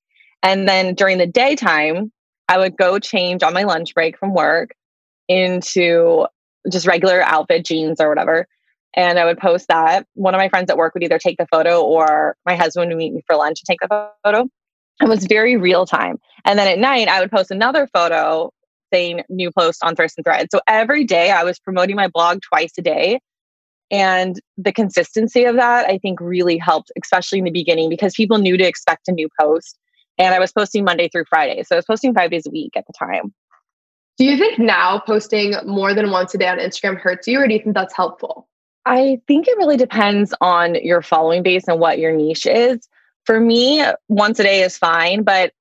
[0.42, 2.12] And then during the daytime,
[2.48, 4.72] I would go change on my lunch break from work
[5.28, 6.26] into
[6.70, 8.46] just regular outfit, jeans or whatever
[8.94, 10.07] and I would post that.
[10.14, 12.96] One of my friends at work would either take the photo or my husband would
[12.96, 14.48] meet me for lunch and take the photo.
[15.00, 16.18] It was very real time.
[16.44, 18.50] And then at night, I would post another photo
[18.92, 20.48] saying new post on Thrifts and Threads.
[20.52, 23.20] So every day I was promoting my blog twice a day.
[23.90, 28.38] And the consistency of that, I think, really helped, especially in the beginning, because people
[28.38, 29.78] knew to expect a new post.
[30.22, 31.64] And I was posting Monday through Friday.
[31.64, 33.35] So I was posting five days a week at the time.
[34.18, 37.48] Do you think now posting more than once a day on Instagram hurts you, or
[37.48, 38.48] do you think that's helpful?
[38.87, 42.88] I think it really depends on your following base and what your niche is.
[43.24, 45.52] For me, once a day is fine, but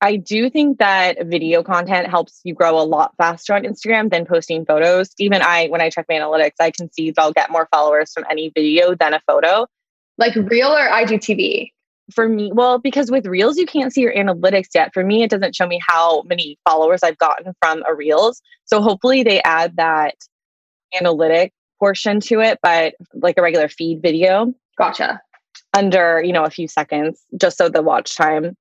[0.00, 4.24] I do think that video content helps you grow a lot faster on Instagram than
[4.24, 5.10] posting photos.
[5.18, 8.24] Even I, when I check my analytics, I can see I'll get more followers from
[8.30, 9.66] any video than a photo.
[10.16, 11.70] Like real or IGTV?
[12.12, 14.92] For me, well, because with Reels, you can't see your analytics yet.
[14.92, 18.42] For me, it doesn't show me how many followers I've gotten from a Reels.
[18.66, 20.14] So hopefully they add that
[20.98, 24.52] analytic portion to it, but like a regular feed video.
[24.76, 25.20] Gotcha.
[25.74, 28.54] Under, you know, a few seconds, just so the watch time.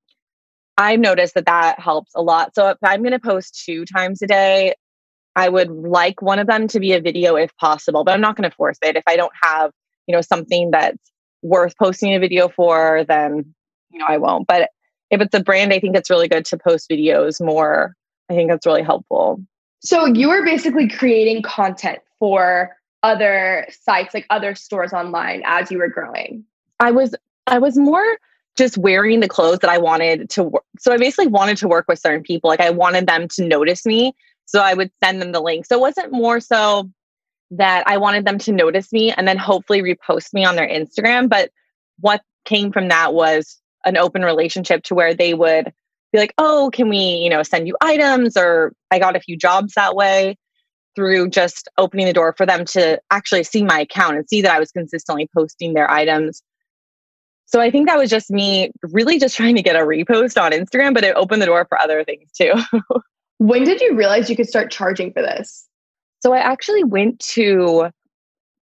[0.77, 2.55] I've noticed that that helps a lot.
[2.55, 4.73] So if I'm going to post two times a day,
[5.35, 8.35] I would like one of them to be a video if possible, but I'm not
[8.35, 8.95] going to force it.
[8.95, 9.71] If I don't have,
[10.07, 11.11] you know, something that's
[11.43, 13.53] worth posting a video for, then,
[13.91, 14.47] you know, I won't.
[14.47, 14.69] But
[15.11, 17.95] if it's a brand, I think it's really good to post videos more.
[18.29, 19.43] I think that's really helpful.
[19.83, 25.77] So you are basically creating content for other sites like other stores online as you
[25.77, 26.43] were growing
[26.79, 27.13] i was
[27.47, 28.17] i was more
[28.55, 31.85] just wearing the clothes that i wanted to work so i basically wanted to work
[31.87, 35.33] with certain people like i wanted them to notice me so i would send them
[35.33, 36.89] the link so it wasn't more so
[37.57, 41.29] that i wanted them to notice me and then hopefully repost me on their instagram
[41.29, 41.51] but
[41.99, 45.71] what came from that was an open relationship to where they would
[46.11, 49.37] be like oh can we you know send you items or i got a few
[49.37, 50.35] jobs that way
[50.95, 54.51] through just opening the door for them to actually see my account and see that
[54.51, 56.41] I was consistently posting their items.
[57.45, 60.51] So I think that was just me really just trying to get a repost on
[60.51, 62.53] Instagram, but it opened the door for other things too.
[63.37, 65.67] when did you realize you could start charging for this?
[66.23, 67.89] So I actually went to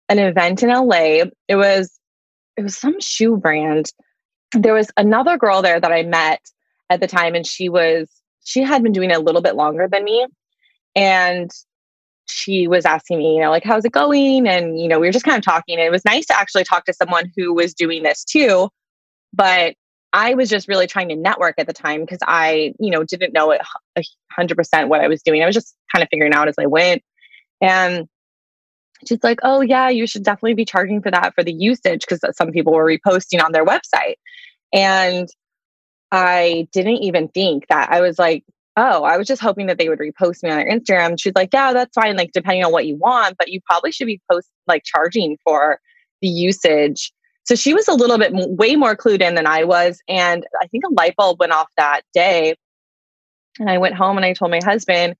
[0.08, 1.24] an event in LA.
[1.46, 1.92] It was
[2.56, 3.86] it was some shoe brand.
[4.52, 6.40] There was another girl there that I met
[6.88, 8.08] at the time and she was
[8.44, 10.26] she had been doing it a little bit longer than me
[10.96, 11.50] and
[12.30, 14.48] she was asking me, you know, like, how's it going?
[14.48, 15.76] And, you know, we were just kind of talking.
[15.76, 18.70] And it was nice to actually talk to someone who was doing this too.
[19.34, 19.74] But
[20.12, 23.34] I was just really trying to network at the time because I, you know, didn't
[23.34, 23.60] know it
[24.38, 25.42] 100% what I was doing.
[25.42, 27.02] I was just kind of figuring out as I went.
[27.60, 28.08] And
[29.06, 32.20] she's like, oh, yeah, you should definitely be charging for that for the usage because
[32.36, 34.14] some people were reposting on their website.
[34.72, 35.28] And
[36.12, 37.90] I didn't even think that.
[37.90, 38.44] I was like,
[38.76, 41.20] oh, I was just hoping that they would repost me on their Instagram.
[41.20, 42.16] She's like, yeah, that's fine.
[42.16, 45.80] Like, depending on what you want, but you probably should be post like charging for
[46.22, 47.12] the usage.
[47.44, 50.00] So she was a little bit way more clued in than I was.
[50.08, 52.54] And I think a light bulb went off that day.
[53.58, 55.16] And I went home and I told my husband,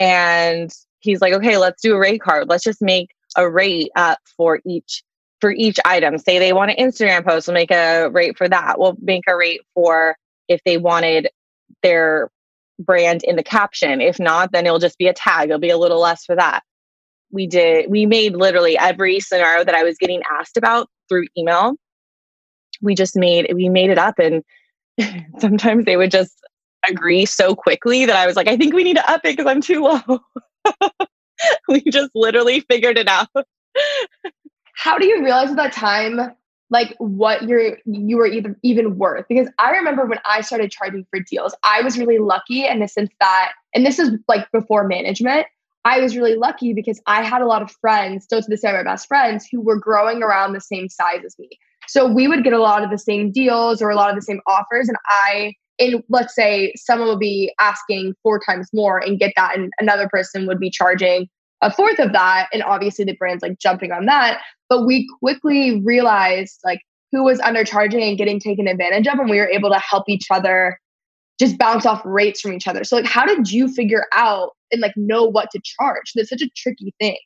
[0.00, 0.70] and
[1.00, 2.48] he's like, okay, let's do a rate card.
[2.48, 5.02] Let's just make a rate up for each
[5.40, 6.18] for each item.
[6.18, 8.78] Say they want an Instagram post, we'll make a rate for that.
[8.78, 10.16] We'll make a rate for
[10.48, 11.28] if they wanted
[11.82, 12.30] their
[12.78, 14.00] brand in the caption.
[14.00, 15.48] If not, then it'll just be a tag.
[15.48, 16.62] It'll be a little less for that.
[17.30, 21.74] We did, we made literally every scenario that I was getting asked about through email.
[22.80, 24.18] We just made, we made it up.
[24.18, 24.42] And
[25.38, 26.34] sometimes they would just
[26.88, 29.46] agree so quickly that I was like, I think we need to up it because
[29.46, 30.20] I'm too low.
[31.68, 33.28] we just literally figured it out.
[34.74, 36.34] How do you realize at that time
[36.70, 41.06] like what you're you were even even worth because i remember when i started charging
[41.10, 44.86] for deals i was really lucky in the sense that and this is like before
[44.86, 45.46] management
[45.84, 48.72] i was really lucky because i had a lot of friends still to this day
[48.72, 51.48] my best friends who were growing around the same size as me
[51.86, 54.22] so we would get a lot of the same deals or a lot of the
[54.22, 59.18] same offers and i in let's say someone would be asking four times more and
[59.18, 61.28] get that and another person would be charging
[61.62, 64.40] a fourth of that and obviously the brand's like jumping on that.
[64.68, 69.38] But we quickly realized like who was undercharging and getting taken advantage of and we
[69.38, 70.78] were able to help each other
[71.40, 72.84] just bounce off rates from each other.
[72.84, 76.12] So like how did you figure out and like know what to charge?
[76.14, 77.18] That's such a tricky thing.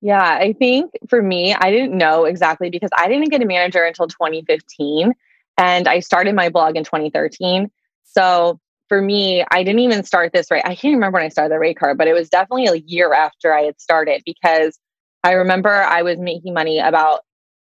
[0.00, 3.82] Yeah i think for me i didn't know exactly because i didn't get a manager
[3.82, 5.14] until 2015
[5.56, 7.70] and i started my blog in 2013
[8.04, 10.64] so for me, I didn't even start this right.
[10.64, 13.12] I can't remember when I started the rate card, but it was definitely a year
[13.12, 14.78] after I had started because
[15.22, 17.20] I remember I was making money about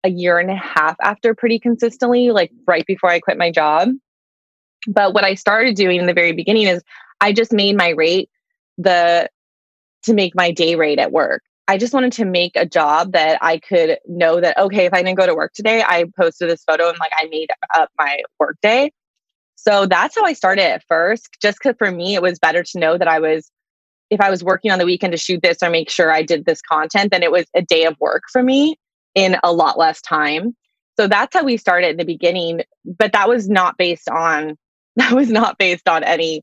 [0.03, 3.91] a year and a half after pretty consistently, like right before I quit my job.
[4.87, 6.83] But what I started doing in the very beginning is
[7.21, 8.29] I just made my rate
[8.77, 9.31] the
[10.03, 11.43] to make my day rate at work.
[11.67, 15.03] I just wanted to make a job that I could know that okay, if I
[15.03, 18.21] didn't go to work today, I posted this photo and like I made up my
[18.39, 18.91] work day.
[19.57, 21.29] So that's how I started at first.
[21.41, 23.51] Just because for me, it was better to know that I was,
[24.11, 26.45] if I was working on the weekend to shoot this or make sure I did
[26.45, 28.77] this content, then it was a day of work for me
[29.15, 30.55] in a lot less time.
[30.99, 32.63] So that's how we started in the beginning.
[32.85, 34.57] But that was not based on,
[34.97, 36.43] that was not based on any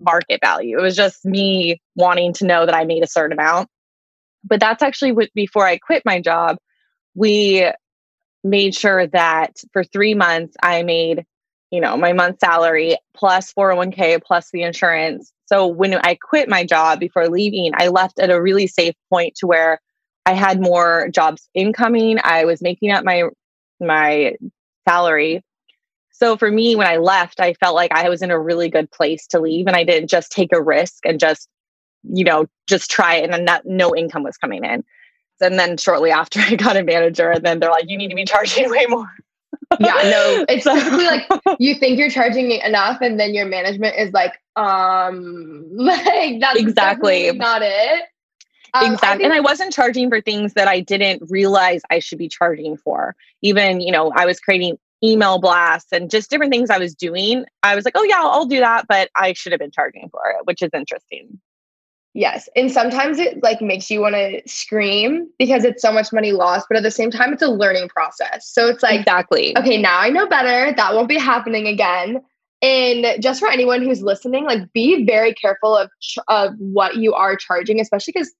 [0.00, 0.78] market value.
[0.78, 3.68] It was just me wanting to know that I made a certain amount.
[4.42, 6.58] But that's actually what, before I quit my job,
[7.14, 7.66] we
[8.42, 11.24] made sure that for three months I made
[11.74, 15.32] you know, my month salary plus 401k plus the insurance.
[15.46, 19.34] So when I quit my job before leaving, I left at a really safe point
[19.38, 19.80] to where
[20.24, 22.18] I had more jobs incoming.
[22.22, 23.24] I was making up my
[23.80, 24.36] my
[24.88, 25.42] salary.
[26.12, 28.88] So for me when I left, I felt like I was in a really good
[28.92, 31.48] place to leave and I didn't just take a risk and just
[32.04, 34.84] you know, just try it and not, no income was coming in.
[35.40, 38.14] And then shortly after I got a manager and then they're like you need to
[38.14, 39.10] be charging way more
[39.80, 41.26] yeah, no, it's typically like
[41.58, 47.32] you think you're charging enough, and then your management is like, um, like that's exactly
[47.32, 48.04] not it.
[48.74, 49.08] Um, exactly.
[49.08, 52.28] I think- and I wasn't charging for things that I didn't realize I should be
[52.28, 53.14] charging for.
[53.40, 57.44] Even, you know, I was creating email blasts and just different things I was doing.
[57.62, 58.86] I was like, oh, yeah, I'll do that.
[58.88, 61.40] But I should have been charging for it, which is interesting.
[62.14, 62.48] Yes.
[62.54, 66.66] And sometimes it like makes you want to scream because it's so much money lost,
[66.70, 68.48] but at the same time it's a learning process.
[68.48, 69.56] So it's like Exactly.
[69.58, 70.72] Okay, now I know better.
[70.76, 72.22] That won't be happening again.
[72.62, 75.90] And just for anyone who's listening, like be very careful of
[76.28, 78.32] of what you are charging, especially cuz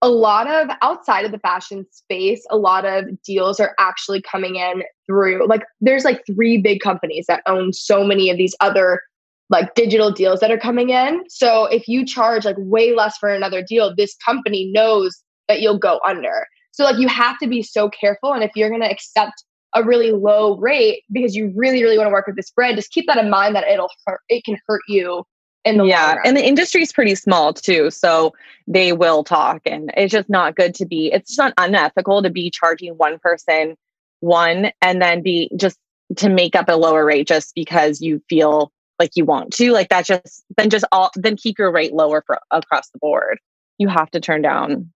[0.00, 4.54] a lot of outside of the fashion space, a lot of deals are actually coming
[4.54, 9.02] in through like there's like three big companies that own so many of these other
[9.50, 11.22] like digital deals that are coming in.
[11.28, 15.78] So if you charge like way less for another deal, this company knows that you'll
[15.78, 16.46] go under.
[16.72, 18.32] So like you have to be so careful.
[18.32, 22.08] And if you're going to accept a really low rate because you really, really want
[22.08, 24.58] to work with this brand, just keep that in mind that it'll hurt, it can
[24.66, 25.24] hurt you
[25.64, 26.16] in the yeah.
[26.24, 27.90] And the industry is pretty small too.
[27.90, 28.34] So
[28.66, 32.30] they will talk and it's just not good to be, it's just not unethical to
[32.30, 33.76] be charging one person
[34.20, 35.78] one and then be just
[36.16, 39.88] to make up a lower rate just because you feel like you want to like
[39.88, 43.38] that just then just all then keep your rate lower for across the board.
[43.78, 44.90] You have to turn down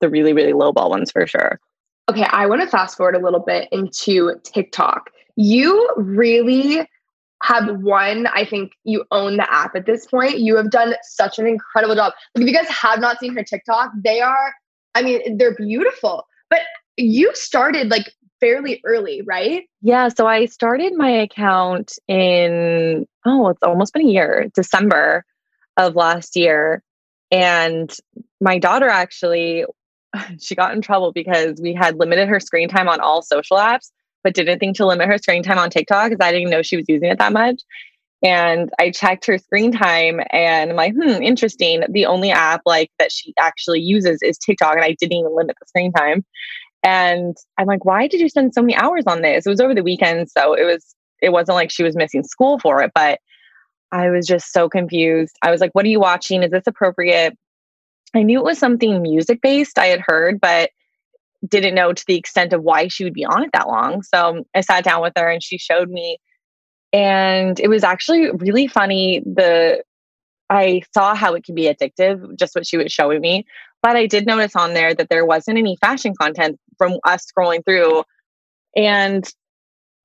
[0.00, 1.60] the really really low ball ones for sure.
[2.10, 5.10] Okay i want to fast forward a little bit into tiktok.
[5.36, 6.88] You really
[7.42, 10.38] have won i think you own the app at this point.
[10.38, 12.12] You have done such an incredible job.
[12.34, 14.54] Like if you guys have not seen her tiktok they are
[14.94, 16.24] i mean they're beautiful.
[16.50, 16.60] But
[16.96, 18.12] you started like
[18.44, 19.64] fairly early, right?
[19.80, 20.08] Yeah.
[20.08, 25.24] So I started my account in, oh, it's almost been a year, December.
[25.76, 26.82] of last year.
[27.30, 27.92] And
[28.40, 29.64] my daughter actually,
[30.40, 33.90] she got in trouble because we had limited her screen time on all social apps,
[34.22, 36.76] but didn't think to limit her screen time on TikTok because I didn't know she
[36.76, 37.62] was using it that much.
[38.22, 41.82] And I checked her screen time and I'm like, hmm, interesting.
[41.90, 44.76] The only app like that she actually uses is TikTok.
[44.76, 46.24] And I didn't even limit the screen time.
[46.84, 49.46] And I'm like, why did you spend so many hours on this?
[49.46, 50.30] It was over the weekend.
[50.30, 53.18] So it was, it wasn't like she was missing school for it, but
[53.90, 55.34] I was just so confused.
[55.42, 56.42] I was like, what are you watching?
[56.42, 57.36] Is this appropriate?
[58.14, 60.70] I knew it was something music based, I had heard, but
[61.48, 64.02] didn't know to the extent of why she would be on it that long.
[64.02, 66.18] So I sat down with her and she showed me.
[66.92, 69.20] And it was actually really funny.
[69.20, 69.82] The
[70.50, 73.46] I saw how it can be addictive, just what she was showing me.
[73.84, 77.62] But I did notice on there that there wasn't any fashion content from us scrolling
[77.66, 78.02] through.
[78.74, 79.22] And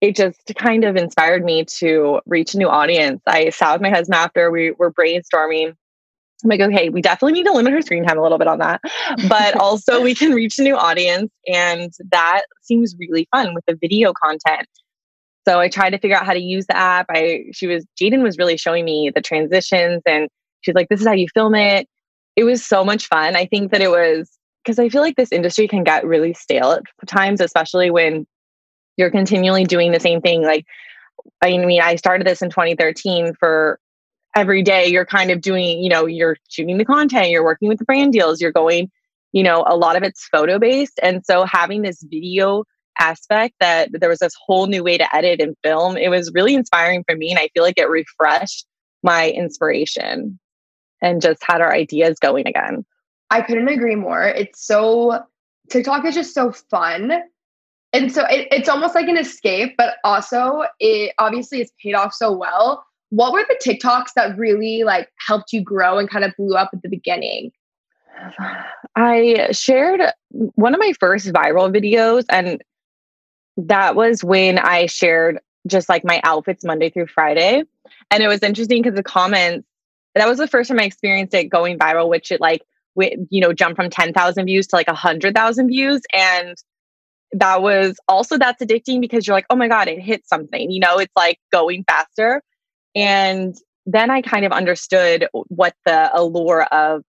[0.02, 3.22] it just kind of inspired me to reach a new audience.
[3.26, 5.70] I sat with my husband after we were brainstorming.
[6.44, 8.60] I'm like, okay, we definitely need to limit her screen time a little bit on
[8.60, 8.82] that,
[9.30, 11.32] but also we can reach a new audience.
[11.48, 14.68] And that seems really fun with the video content.
[15.48, 17.06] So I tried to figure out how to use the app.
[17.10, 20.28] I, she was, Jaden was really showing me the transitions and
[20.62, 21.88] she's like, this is how you film it.
[22.40, 23.36] It was so much fun.
[23.36, 24.32] I think that it was
[24.64, 28.26] because I feel like this industry can get really stale at times, especially when
[28.96, 30.44] you're continually doing the same thing.
[30.44, 30.66] Like,
[31.42, 33.78] I mean, I started this in 2013 for
[34.38, 37.78] every day you're kind of doing, you know, you're shooting the content, you're working with
[37.78, 38.90] the brand deals, you're going,
[39.34, 40.98] you know, a lot of it's photo based.
[41.04, 42.64] And so having this video
[43.00, 46.54] aspect that there was this whole new way to edit and film, it was really
[46.56, 47.32] inspiring for me.
[47.32, 48.66] And I feel like it refreshed
[49.04, 50.40] my inspiration
[51.02, 52.86] and just had our ideas going again.
[53.30, 54.24] I couldn't agree more.
[54.24, 55.24] It's so,
[55.70, 57.22] TikTok is just so fun
[57.94, 62.14] and so it, it's almost like an escape but also it obviously it's paid off
[62.14, 66.34] so well what were the tiktoks that really like helped you grow and kind of
[66.38, 67.52] blew up at the beginning
[68.96, 72.62] i shared one of my first viral videos and
[73.58, 77.64] that was when i shared just like my outfits monday through friday
[78.12, 79.68] and it was interesting because the comments
[80.16, 82.62] that was the first time i experienced it going viral which it like
[82.96, 86.58] you know jumped from 10,000 views to like 100,000 views and
[87.32, 90.72] that was also that's addicting because you're like, oh my God, it hit something.
[90.72, 92.42] You know, it's like going faster.
[92.96, 93.56] And
[93.86, 97.04] then I kind of understood what the allure of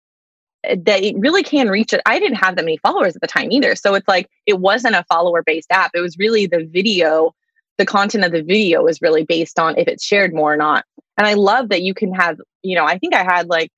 [0.65, 2.01] eh, they really can reach it.
[2.05, 3.77] I didn't have that many followers at the time either.
[3.77, 5.93] So it's like it wasn't a follower based app.
[5.95, 7.33] It was really the video,
[7.79, 10.85] the content of the video is really based on if it's shared more or not.
[11.17, 13.71] And I love that you can have, you know, I think I had like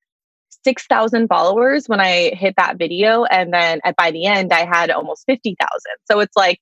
[0.64, 3.24] 6,000 followers when I hit that video.
[3.24, 5.56] And then at, by the end, I had almost 50,000.
[6.10, 6.58] So it's like,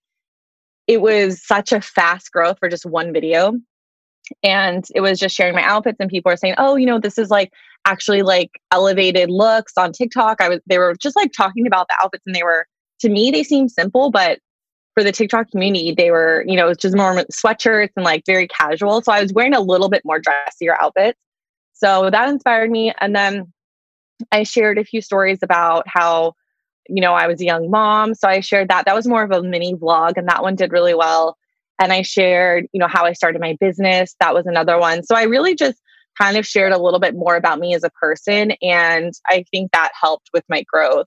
[0.87, 3.55] it was such a fast growth for just one video.
[4.43, 7.17] And it was just sharing my outfits, and people were saying, oh, you know, this
[7.17, 7.51] is like
[7.87, 10.43] actually like elevated looks on TikTok.
[10.43, 12.67] I was, they were just like talking about the outfits, and they were,
[13.01, 14.39] to me, they seemed simple, but
[14.99, 19.01] for the TikTok community, they were, you know, just more sweatshirts and like very casual.
[19.01, 21.17] So I was wearing a little bit more dressier outfits.
[21.73, 22.93] So that inspired me.
[23.01, 23.53] And then
[24.33, 26.33] I shared a few stories about how,
[26.89, 28.17] you know, I was a young mom.
[28.17, 28.87] So I shared that.
[28.87, 31.37] That was more of a mini vlog, and that one did really well.
[31.79, 34.17] And I shared, you know, how I started my business.
[34.19, 35.05] That was another one.
[35.05, 35.81] So I really just
[36.21, 38.51] kind of shared a little bit more about me as a person.
[38.63, 41.07] And I think that helped with my growth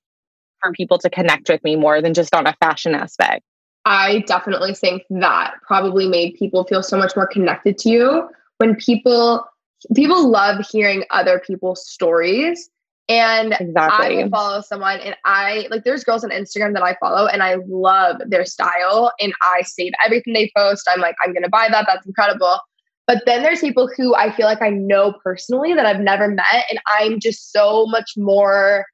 [0.64, 3.44] for people to connect with me more than just on a fashion aspect.
[3.86, 8.76] I definitely think that probably made people feel so much more connected to you when
[8.76, 9.46] people
[9.96, 12.70] people love hearing other people's stories
[13.10, 14.24] and exactly.
[14.24, 17.58] I follow someone and I like there's girls on Instagram that I follow and I
[17.68, 20.88] love their style and I save everything they post.
[20.90, 21.86] I'm like, I'm gonna buy that.
[21.88, 22.60] That's incredible.
[23.08, 26.66] But then there's people who I feel like I know personally that I've never met,
[26.70, 28.86] and I'm just so much more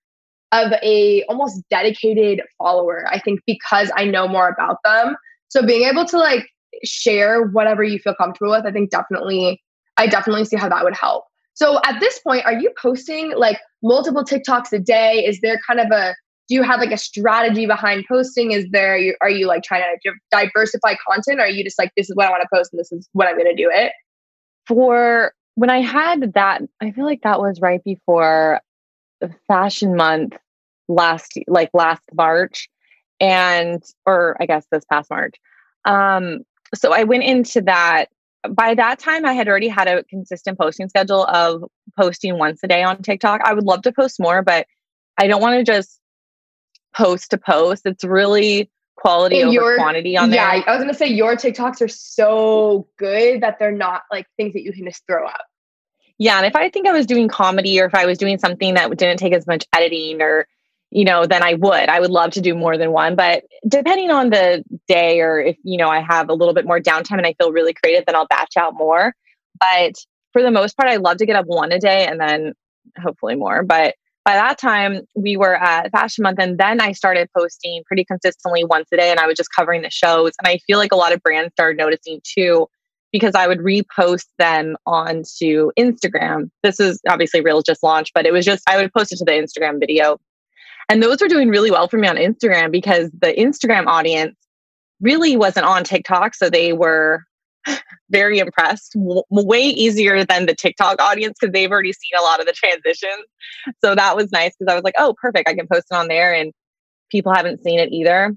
[0.51, 3.05] of a almost dedicated follower.
[3.09, 5.15] I think because I know more about them.
[5.49, 6.47] So being able to like
[6.83, 9.61] share whatever you feel comfortable with, I think definitely,
[9.97, 11.25] I definitely see how that would help.
[11.53, 15.25] So at this point, are you posting like multiple TikToks a day?
[15.25, 16.15] Is there kind of a
[16.47, 18.51] do you have like a strategy behind posting?
[18.51, 21.39] Is there are you like trying to diversify content?
[21.39, 23.09] Or are you just like this is what I want to post and this is
[23.13, 23.91] what I'm going to do it?
[24.65, 28.61] For when I had that, I feel like that was right before
[29.47, 30.35] Fashion Month
[30.87, 32.69] last like last March
[33.19, 35.35] and or I guess this past March.
[35.85, 36.39] Um
[36.75, 38.05] so I went into that
[38.49, 41.63] by that time I had already had a consistent posting schedule of
[41.97, 43.41] posting once a day on TikTok.
[43.43, 44.67] I would love to post more, but
[45.17, 45.99] I don't want to just
[46.95, 47.85] post to post.
[47.85, 50.39] It's really quality and over your, quantity on there.
[50.39, 54.53] Yeah, I was gonna say your TikToks are so good that they're not like things
[54.53, 55.45] that you can just throw up.
[56.19, 56.37] Yeah.
[56.37, 58.89] And if I think I was doing comedy or if I was doing something that
[58.97, 60.47] didn't take as much editing or,
[60.89, 61.89] you know, then I would.
[61.89, 63.15] I would love to do more than one.
[63.15, 66.79] But depending on the day or if, you know, I have a little bit more
[66.79, 69.13] downtime and I feel really creative, then I'll batch out more.
[69.59, 69.93] But
[70.33, 72.53] for the most part, I love to get up one a day and then
[72.97, 73.63] hopefully more.
[73.63, 73.95] But
[74.25, 78.65] by that time, we were at Fashion Month, and then I started posting pretty consistently
[78.65, 80.33] once a day, and I was just covering the shows.
[80.37, 82.67] And I feel like a lot of brands started noticing too,
[83.11, 86.49] because I would repost them onto Instagram.
[86.63, 89.25] This is obviously Reels just launched, but it was just I would post it to
[89.25, 90.17] the Instagram video.
[90.89, 94.35] And those were doing really well for me on Instagram because the Instagram audience
[95.01, 96.33] really wasn't on TikTok.
[96.33, 97.23] So they were
[98.09, 98.93] very impressed.
[98.93, 102.53] W- way easier than the TikTok audience because they've already seen a lot of the
[102.53, 103.25] transitions.
[103.83, 105.49] So that was nice because I was like, oh, perfect.
[105.49, 106.53] I can post it on there and
[107.11, 108.33] people haven't seen it either.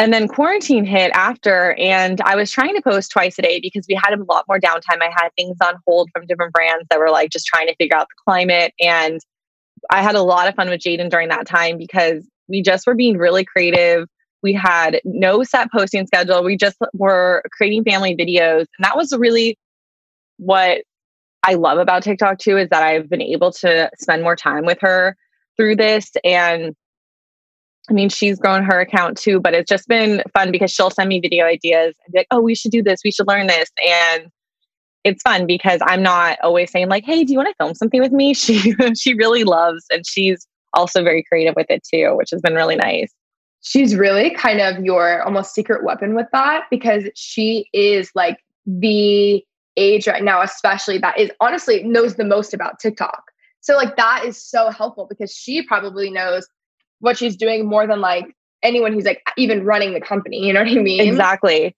[0.00, 3.84] And then quarantine hit after, and I was trying to post twice a day because
[3.88, 5.02] we had a lot more downtime.
[5.02, 7.96] I had things on hold from different brands that were like just trying to figure
[7.96, 8.72] out the climate.
[8.78, 9.20] And
[9.90, 12.94] I had a lot of fun with Jaden during that time because we just were
[12.94, 14.06] being really creative
[14.42, 16.44] we had no set posting schedule.
[16.44, 18.66] We just were creating family videos.
[18.78, 19.58] And that was really
[20.38, 20.82] what
[21.42, 24.78] I love about TikTok too is that I've been able to spend more time with
[24.80, 25.16] her
[25.56, 26.10] through this.
[26.24, 26.74] And
[27.88, 31.08] I mean, she's grown her account too, but it's just been fun because she'll send
[31.08, 33.00] me video ideas and be like, oh, we should do this.
[33.04, 33.70] We should learn this.
[33.86, 34.28] And
[35.04, 38.00] it's fun because I'm not always saying like, hey, do you want to film something
[38.00, 38.34] with me?
[38.34, 42.54] She she really loves and she's also very creative with it too, which has been
[42.54, 43.12] really nice
[43.60, 49.44] she's really kind of your almost secret weapon with that because she is like the
[49.76, 53.22] age right now, especially that is honestly knows the most about TikTok.
[53.60, 56.48] So like that is so helpful because she probably knows
[57.00, 58.26] what she's doing more than like
[58.62, 60.46] anyone who's like even running the company.
[60.46, 61.00] You know what I mean?
[61.00, 61.74] Exactly.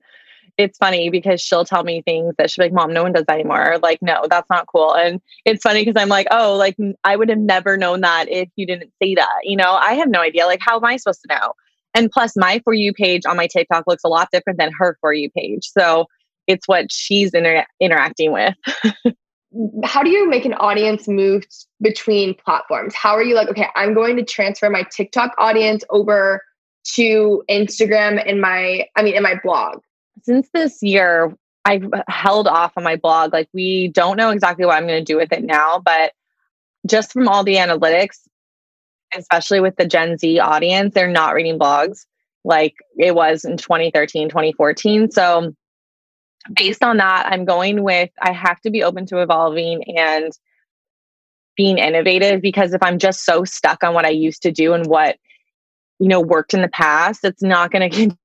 [0.56, 3.24] It's funny because she'll tell me things that she'll be like, Mom, no one does
[3.26, 3.78] that anymore.
[3.82, 4.94] Like, no, that's not cool.
[4.94, 8.48] And it's funny because I'm like, oh, like I would have never known that if
[8.56, 9.40] you didn't say that.
[9.44, 10.46] You know, I have no idea.
[10.46, 11.52] Like, how am I supposed to know?
[11.94, 14.96] And plus, my For You page on my TikTok looks a lot different than her
[15.00, 15.66] For You page.
[15.66, 16.06] So
[16.46, 18.54] it's what she's inter- interacting with.
[19.84, 21.44] How do you make an audience move
[21.80, 22.94] between platforms?
[22.94, 26.42] How are you like, okay, I'm going to transfer my TikTok audience over
[26.92, 29.80] to Instagram and my, I mean, in my blog?
[30.22, 33.32] Since this year, I've held off on my blog.
[33.32, 36.12] Like, we don't know exactly what I'm going to do with it now, but
[36.86, 38.18] just from all the analytics,
[39.16, 42.06] especially with the Gen Z audience, they're not reading blogs
[42.44, 45.10] like it was in 2013, 2014.
[45.10, 45.54] So,
[46.54, 50.32] based on that, I'm going with I have to be open to evolving and
[51.56, 54.86] being innovative because if I'm just so stuck on what I used to do and
[54.86, 55.16] what
[55.98, 58.16] you know worked in the past, it's not going to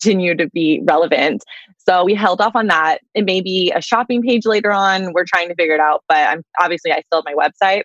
[0.00, 1.44] continue to be relevant.
[1.78, 3.00] So we held off on that.
[3.14, 5.12] It may be a shopping page later on.
[5.12, 7.82] We're trying to figure it out, but I'm obviously I still have my website.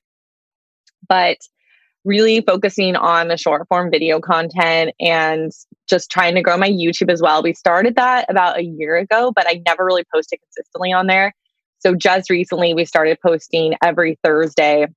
[1.08, 1.38] But
[2.06, 5.52] really focusing on the short form video content and
[5.90, 7.44] just trying to grow my YouTube as well.
[7.44, 11.34] We started that about a year ago, but I never really posted consistently on there.
[11.80, 14.88] So just recently we started posting every Thursday.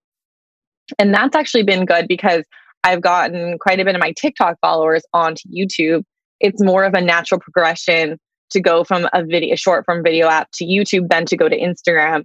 [0.99, 2.45] And that's actually been good because
[2.85, 6.05] I've gotten quite a bit of my TikTok followers onto YouTube.
[6.39, 8.19] It's more of a natural progression
[8.51, 11.59] to go from a video short form video app to YouTube than to go to
[11.59, 12.25] Instagram.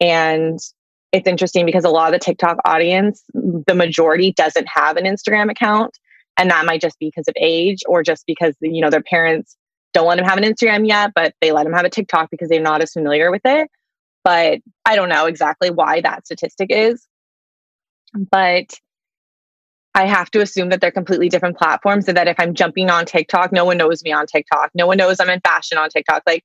[0.00, 0.58] And
[1.12, 5.48] it's interesting because a lot of the TikTok audience, the majority doesn't have an Instagram
[5.48, 5.96] account.
[6.36, 9.56] And that might just be because of age or just because, you know, their parents
[9.92, 12.48] don't let them have an Instagram yet, but they let them have a TikTok because
[12.48, 13.70] they're not as familiar with it.
[14.24, 17.06] But I don't know exactly why that statistic is.
[18.14, 18.74] But
[19.94, 23.04] I have to assume that they're completely different platforms and that if I'm jumping on
[23.06, 24.70] TikTok, no one knows me on TikTok.
[24.74, 26.22] No one knows I'm in fashion on TikTok.
[26.26, 26.44] Like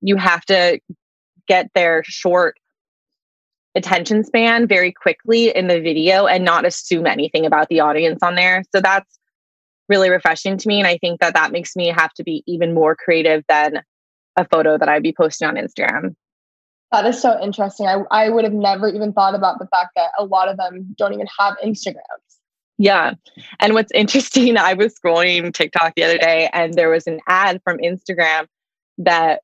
[0.00, 0.78] you have to
[1.48, 2.56] get their short
[3.74, 8.36] attention span very quickly in the video and not assume anything about the audience on
[8.36, 8.62] there.
[8.72, 9.18] So that's
[9.88, 10.78] really refreshing to me.
[10.78, 13.82] And I think that that makes me have to be even more creative than
[14.36, 16.14] a photo that I'd be posting on Instagram.
[16.92, 17.86] That is so interesting.
[17.86, 20.94] I, I would have never even thought about the fact that a lot of them
[20.96, 21.98] don't even have Instagrams.
[22.78, 23.14] Yeah.
[23.60, 27.60] And what's interesting, I was scrolling TikTok the other day and there was an ad
[27.64, 28.46] from Instagram
[28.98, 29.42] that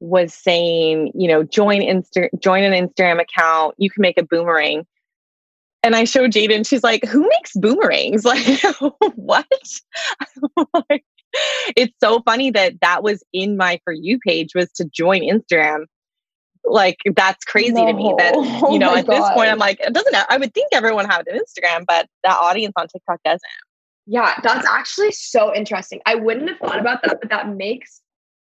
[0.00, 4.86] was saying, you know, join Insta join an Instagram account, you can make a boomerang.
[5.86, 8.24] And I showed Jaden, she's like, who makes boomerangs?
[8.26, 8.60] Like,
[9.14, 9.46] what?
[11.76, 15.84] it's so funny that that was in my For You page was to join Instagram.
[16.64, 17.86] Like, that's crazy no.
[17.86, 19.14] to me that, oh you know, oh at God.
[19.14, 22.36] this point, I'm like, it doesn't, I would think everyone had an Instagram, but that
[22.36, 23.42] audience on TikTok doesn't.
[24.06, 26.00] Yeah, that's actually so interesting.
[26.04, 28.00] I wouldn't have thought about that, but that makes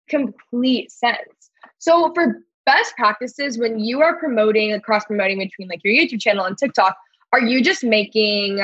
[0.08, 1.50] complete sense.
[1.78, 6.44] So for best practices when you are promoting, cross promoting between like your YouTube channel
[6.44, 6.96] and TikTok,
[7.32, 8.60] are you just making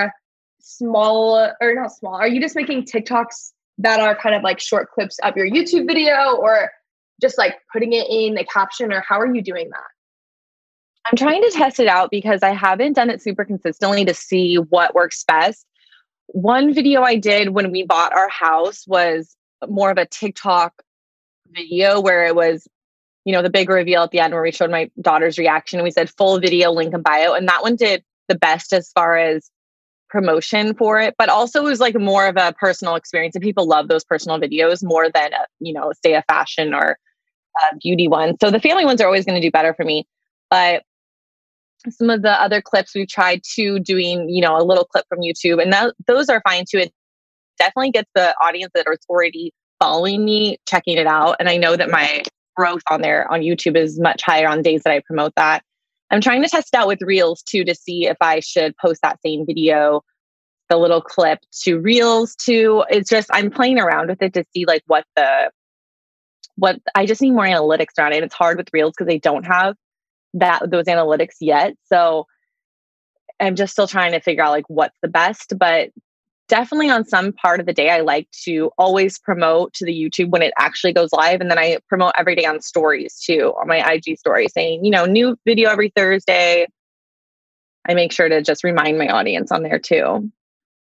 [0.60, 2.14] small or not small?
[2.14, 5.86] Are you just making TikToks that are kind of like short clips of your YouTube
[5.86, 6.70] video or
[7.20, 9.86] just like putting it in a caption or how are you doing that?
[11.06, 14.56] I'm trying to test it out because I haven't done it super consistently to see
[14.56, 15.64] what works best.
[16.26, 19.34] One video I did when we bought our house was
[19.66, 20.82] more of a TikTok
[21.50, 22.68] video where it was,
[23.24, 25.82] you know, the big reveal at the end where we showed my daughter's reaction.
[25.82, 27.32] We said full video link in bio.
[27.32, 29.50] And that one did the best as far as
[30.08, 33.34] promotion for it, but also it was like more of a personal experience.
[33.34, 36.98] And people love those personal videos more than, a, you know, say a fashion or
[37.60, 38.36] a beauty one.
[38.40, 40.06] So the family ones are always going to do better for me.
[40.50, 40.82] But
[41.90, 45.20] some of the other clips we've tried to doing, you know, a little clip from
[45.20, 46.78] YouTube, and that, those are fine too.
[46.78, 46.92] It
[47.58, 51.36] definitely gets the audience that is already following me checking it out.
[51.38, 52.22] And I know that my
[52.56, 55.62] growth on there on YouTube is much higher on days that I promote that.
[56.10, 59.02] I'm trying to test it out with Reels too to see if I should post
[59.02, 60.02] that same video,
[60.68, 62.84] the little clip to Reels too.
[62.90, 65.50] It's just I'm playing around with it to see like what the
[66.56, 68.22] what I just need more analytics around it.
[68.22, 69.76] It's hard with Reels because they don't have
[70.34, 71.74] that those analytics yet.
[71.84, 72.26] So
[73.40, 75.90] I'm just still trying to figure out like what's the best, but
[76.48, 80.30] definitely on some part of the day I like to always promote to the YouTube
[80.30, 83.68] when it actually goes live and then I promote every day on stories too, on
[83.68, 86.66] my IG story saying, you know, new video every Thursday.
[87.88, 90.30] I make sure to just remind my audience on there too.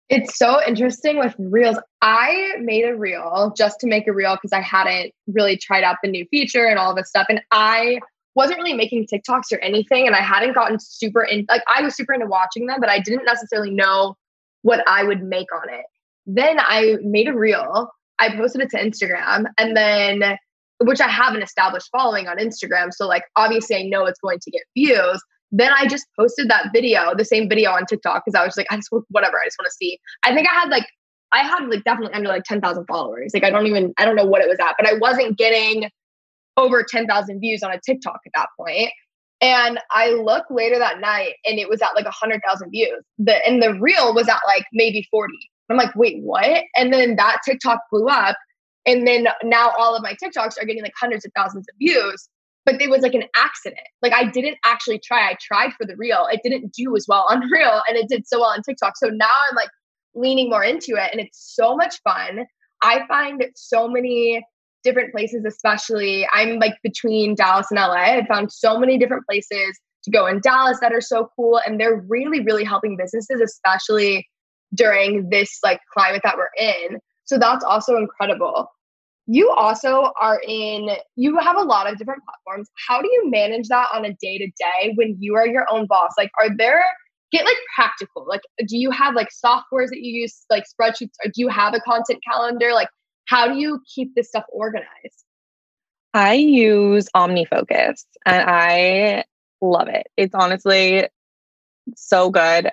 [0.08, 1.78] It's so interesting with reels.
[2.00, 5.96] I made a reel just to make a reel because I hadn't really tried out
[6.02, 7.26] the new feature and all this stuff.
[7.28, 7.98] And I
[8.36, 10.06] wasn't really making TikToks or anything.
[10.06, 13.00] And I hadn't gotten super in, like, I was super into watching them, but I
[13.00, 14.14] didn't necessarily know
[14.66, 15.84] what I would make on it.
[16.26, 17.88] Then I made a reel.
[18.18, 20.36] I posted it to Instagram and then,
[20.80, 22.92] which I have an established following on Instagram.
[22.92, 25.22] So, like, obviously, I know it's going to get views.
[25.52, 28.66] Then I just posted that video, the same video on TikTok, because I was like,
[28.68, 30.00] I just, whatever, I just want to see.
[30.24, 30.86] I think I had like,
[31.32, 33.30] I had like definitely under like 10,000 followers.
[33.34, 35.90] Like, I don't even, I don't know what it was at, but I wasn't getting
[36.56, 38.90] over 10,000 views on a TikTok at that point.
[39.40, 43.02] And I look later that night and it was at like 100,000 views.
[43.18, 45.32] The, and the reel was at like maybe 40.
[45.68, 46.64] I'm like, wait, what?
[46.74, 48.36] And then that TikTok blew up.
[48.86, 52.28] And then now all of my TikToks are getting like hundreds of thousands of views.
[52.64, 53.80] But it was like an accident.
[54.00, 55.28] Like I didn't actually try.
[55.28, 56.28] I tried for the reel.
[56.30, 58.96] It didn't do as well on reel and it did so well on TikTok.
[58.96, 59.70] So now I'm like
[60.14, 62.46] leaning more into it and it's so much fun.
[62.82, 64.44] I find so many
[64.86, 68.16] different places, especially I'm like between Dallas and LA.
[68.16, 71.60] I found so many different places to go in Dallas that are so cool.
[71.66, 74.26] And they're really, really helping businesses, especially
[74.74, 76.98] during this like climate that we're in.
[77.24, 78.70] So that's also incredible.
[79.26, 82.70] You also are in, you have a lot of different platforms.
[82.88, 85.86] How do you manage that on a day to day when you are your own
[85.86, 86.12] boss?
[86.16, 86.84] Like, are there,
[87.32, 88.24] get like practical.
[88.28, 91.14] Like, do you have like softwares that you use, like spreadsheets?
[91.24, 92.72] Or do you have a content calendar?
[92.72, 92.88] Like,
[93.26, 95.24] how do you keep this stuff organized?
[96.14, 99.24] I use OmniFocus and I
[99.60, 100.06] love it.
[100.16, 101.08] It's honestly
[101.94, 102.70] so good.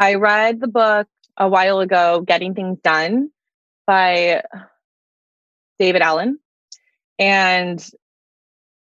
[0.00, 3.30] I read the book a while ago, Getting Things Done
[3.86, 4.42] by
[5.78, 6.38] David Allen.
[7.18, 7.84] And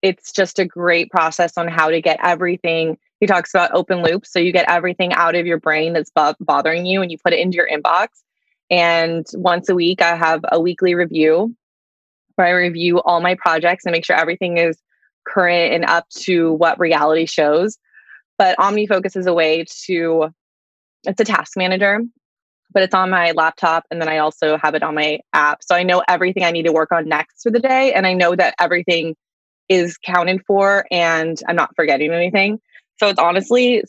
[0.00, 2.96] it's just a great process on how to get everything.
[3.20, 4.32] He talks about open loops.
[4.32, 7.32] So you get everything out of your brain that's bo- bothering you and you put
[7.32, 8.08] it into your inbox.
[8.72, 11.54] And once a week, I have a weekly review
[12.36, 14.78] where I review all my projects and make sure everything is
[15.28, 17.76] current and up to what reality shows.
[18.38, 20.30] But OmniFocus is a way to,
[21.04, 22.00] it's a task manager,
[22.72, 23.84] but it's on my laptop.
[23.90, 25.62] And then I also have it on my app.
[25.62, 27.92] So I know everything I need to work on next for the day.
[27.92, 29.16] And I know that everything
[29.68, 32.58] is counted for and I'm not forgetting anything.
[32.98, 33.84] So it's honestly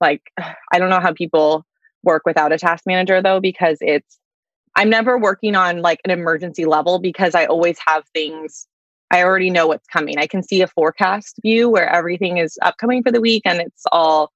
[0.00, 0.22] like,
[0.72, 1.64] I don't know how people
[2.02, 4.18] work without a task manager though, because it's,
[4.74, 8.66] I'm never working on like an emergency level because I always have things,
[9.10, 10.18] I already know what's coming.
[10.18, 13.84] I can see a forecast view where everything is upcoming for the week and it's
[13.90, 14.32] all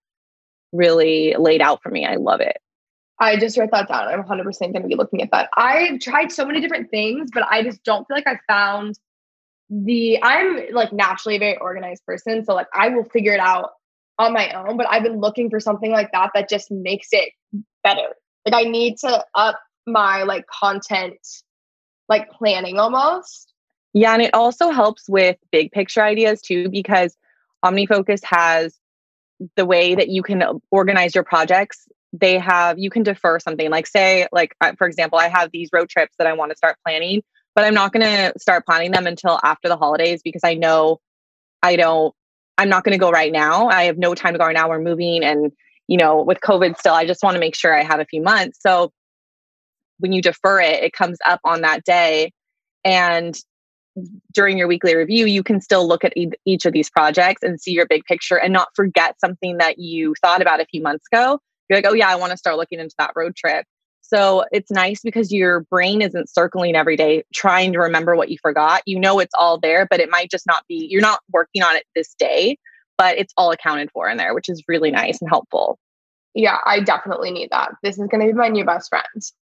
[0.72, 2.06] really laid out for me.
[2.06, 2.56] I love it.
[3.18, 4.08] I just wrote that down.
[4.08, 5.50] I'm 100% going to be looking at that.
[5.54, 8.98] I've tried so many different things, but I just don't feel like I found
[9.68, 13.70] the I'm like naturally a very organized person, so like I will figure it out
[14.20, 17.32] on my own, but I've been looking for something like that that just makes it
[17.82, 18.14] better.
[18.44, 21.18] Like I need to up my like content
[22.08, 23.52] like planning almost.
[23.94, 27.16] Yeah, and it also helps with big picture ideas too because
[27.64, 28.76] OmniFocus has
[29.56, 31.88] the way that you can organize your projects.
[32.12, 35.88] They have you can defer something like say like for example, I have these road
[35.88, 37.22] trips that I want to start planning,
[37.54, 41.00] but I'm not going to start planning them until after the holidays because I know
[41.62, 42.14] I don't,
[42.60, 43.68] I'm not going to go right now.
[43.68, 44.68] I have no time to go right now.
[44.68, 45.24] We're moving.
[45.24, 45.50] And,
[45.88, 48.22] you know, with COVID still, I just want to make sure I have a few
[48.22, 48.58] months.
[48.60, 48.92] So
[49.98, 52.32] when you defer it, it comes up on that day.
[52.84, 53.34] And
[54.34, 57.58] during your weekly review, you can still look at e- each of these projects and
[57.58, 61.06] see your big picture and not forget something that you thought about a few months
[61.10, 61.38] ago.
[61.70, 63.64] You're like, oh, yeah, I want to start looking into that road trip.
[64.12, 68.38] So it's nice because your brain isn't circling every day trying to remember what you
[68.42, 68.82] forgot.
[68.84, 71.76] You know it's all there, but it might just not be, you're not working on
[71.76, 72.58] it this day,
[72.98, 75.78] but it's all accounted for in there, which is really nice and helpful.
[76.34, 77.70] Yeah, I definitely need that.
[77.84, 79.04] This is going to be my new best friend.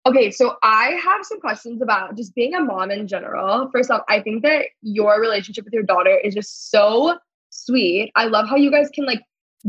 [0.06, 3.70] Okay, so I have some questions about just being a mom in general.
[3.72, 7.18] First off, I think that your relationship with your daughter is just so
[7.50, 8.12] sweet.
[8.16, 9.22] I love how you guys can like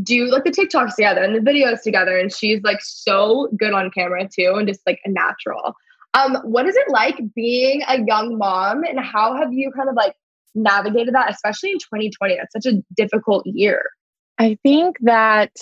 [0.03, 2.17] do like the TikToks together and the videos together.
[2.17, 5.75] And she's like so good on camera too, and just like a natural.
[6.15, 9.95] Um, what is it like being a young mom, and how have you kind of
[9.95, 10.15] like
[10.55, 12.37] navigated that, especially in 2020?
[12.37, 13.91] That's such a difficult year.
[14.39, 15.53] I think that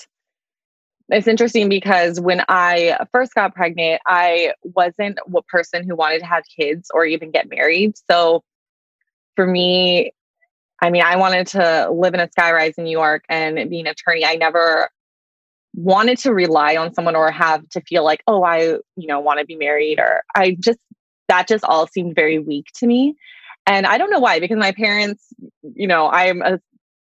[1.11, 6.27] it's interesting because when I first got pregnant, I wasn't a person who wanted to
[6.27, 7.95] have kids or even get married.
[8.11, 8.43] So
[9.35, 10.13] for me,
[10.81, 13.87] I mean, I wanted to live in a skyrise in New York and be an
[13.87, 14.25] attorney.
[14.25, 14.91] I never
[15.75, 19.41] wanted to rely on someone or have to feel like, oh, I, you know, want
[19.41, 20.79] to be married or I just,
[21.29, 23.17] that just all seemed very weak to me.
[23.67, 25.23] And I don't know why, because my parents,
[25.75, 26.59] you know, I'm a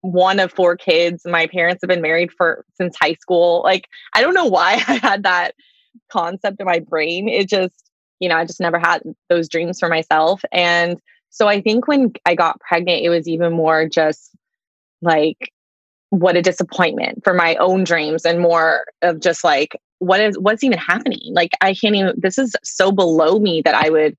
[0.04, 1.22] one of four kids.
[1.24, 3.62] My parents have been married for since high school.
[3.64, 5.54] Like, I don't know why I had that
[6.12, 7.28] concept in my brain.
[7.28, 10.42] It just, you know, I just never had those dreams for myself.
[10.52, 11.00] And
[11.34, 14.30] so I think when I got pregnant, it was even more just
[15.02, 15.52] like,
[16.10, 20.62] what a disappointment for my own dreams and more of just like, what is, what's
[20.62, 21.32] even happening?
[21.32, 24.16] Like, I can't even, this is so below me that I would,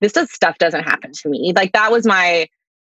[0.00, 1.52] this does, stuff doesn't happen to me.
[1.52, 2.46] Like, that was my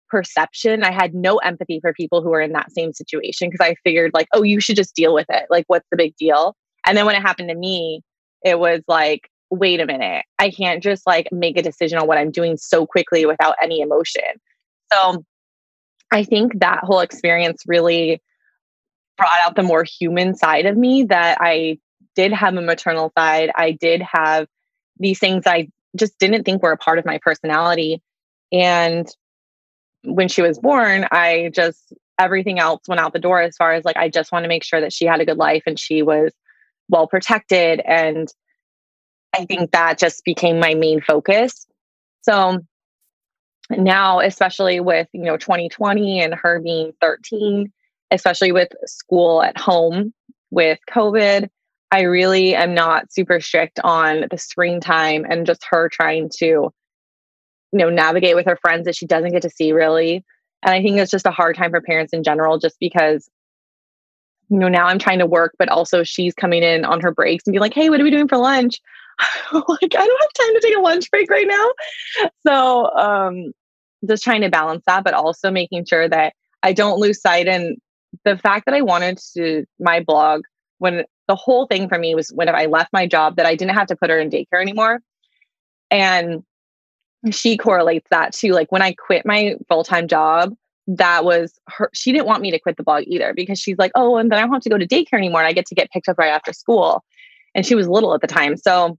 [0.07, 0.83] perception.
[0.83, 4.11] I had no empathy for people who were in that same situation because I figured,
[4.13, 5.47] like, oh, you should just deal with it.
[5.49, 6.55] Like, what's the big deal?
[6.85, 8.03] And then when it happened to me,
[8.45, 12.17] it was like, wait a minute, I can't just like make a decision on what
[12.17, 14.23] I'm doing so quickly without any emotion.
[14.91, 15.23] So
[16.11, 18.21] I think that whole experience really
[19.17, 21.77] brought out the more human side of me that I
[22.15, 23.51] did have a maternal side.
[23.55, 24.47] I did have
[24.99, 28.01] these things I just didn't think were a part of my personality.
[28.51, 29.07] And
[30.03, 33.85] when she was born, I just, everything else went out the door as far as
[33.85, 36.01] like, I just want to make sure that she had a good life and she
[36.01, 36.31] was
[36.89, 37.81] well protected.
[37.85, 38.27] And
[39.33, 41.65] I think that just became my main focus.
[42.21, 42.59] So
[43.69, 47.71] now, especially with, you know, 2020 and her being 13,
[48.11, 50.13] especially with school at home
[50.51, 51.49] with COVID,
[51.91, 56.45] I really am not super strict on the screen time and just her trying to,
[56.45, 56.71] you
[57.71, 60.23] know, navigate with her friends that she doesn't get to see really.
[60.63, 63.29] And I think it's just a hard time for parents in general, just because,
[64.49, 67.45] you know, now I'm trying to work, but also she's coming in on her breaks
[67.45, 68.79] and be like, hey, what are we doing for lunch?
[69.53, 72.29] like I don't have time to take a lunch break right now.
[72.45, 73.53] So um
[74.07, 77.77] just trying to balance that, but also making sure that I don't lose sight and
[78.25, 80.43] the fact that I wanted to my blog
[80.77, 83.75] when the whole thing for me was when I left my job that I didn't
[83.75, 84.99] have to put her in daycare anymore.
[85.89, 86.43] And
[87.31, 88.51] she correlates that too.
[88.51, 90.53] Like when I quit my full-time job,
[90.87, 93.91] that was her she didn't want me to quit the blog either because she's like,
[93.95, 95.75] oh, and then I don't have to go to daycare anymore and I get to
[95.75, 97.03] get picked up right after school.
[97.55, 98.57] And she was little at the time.
[98.57, 98.97] So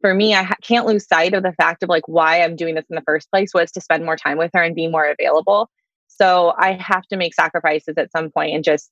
[0.00, 2.74] for me, I ha- can't lose sight of the fact of like why I'm doing
[2.74, 5.04] this in the first place was to spend more time with her and be more
[5.04, 5.70] available.
[6.08, 8.90] So I have to make sacrifices at some point and just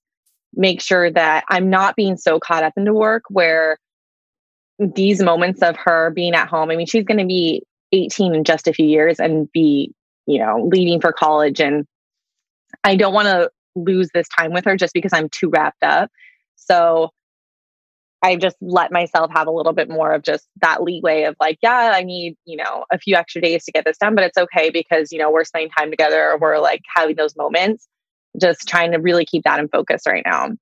[0.54, 3.78] make sure that I'm not being so caught up into work where
[4.78, 8.44] these moments of her being at home, I mean, she's going to be 18 in
[8.44, 9.92] just a few years and be,
[10.26, 11.60] you know, leaving for college.
[11.60, 11.86] And
[12.82, 16.10] I don't want to lose this time with her just because I'm too wrapped up.
[16.56, 17.10] So
[18.24, 21.58] I just let myself have a little bit more of just that leeway of like,
[21.62, 24.38] yeah, I need, you know, a few extra days to get this done, but it's
[24.38, 27.86] okay because, you know, we're spending time together or we're like having those moments.
[28.40, 30.52] Just trying to really keep that in focus right now.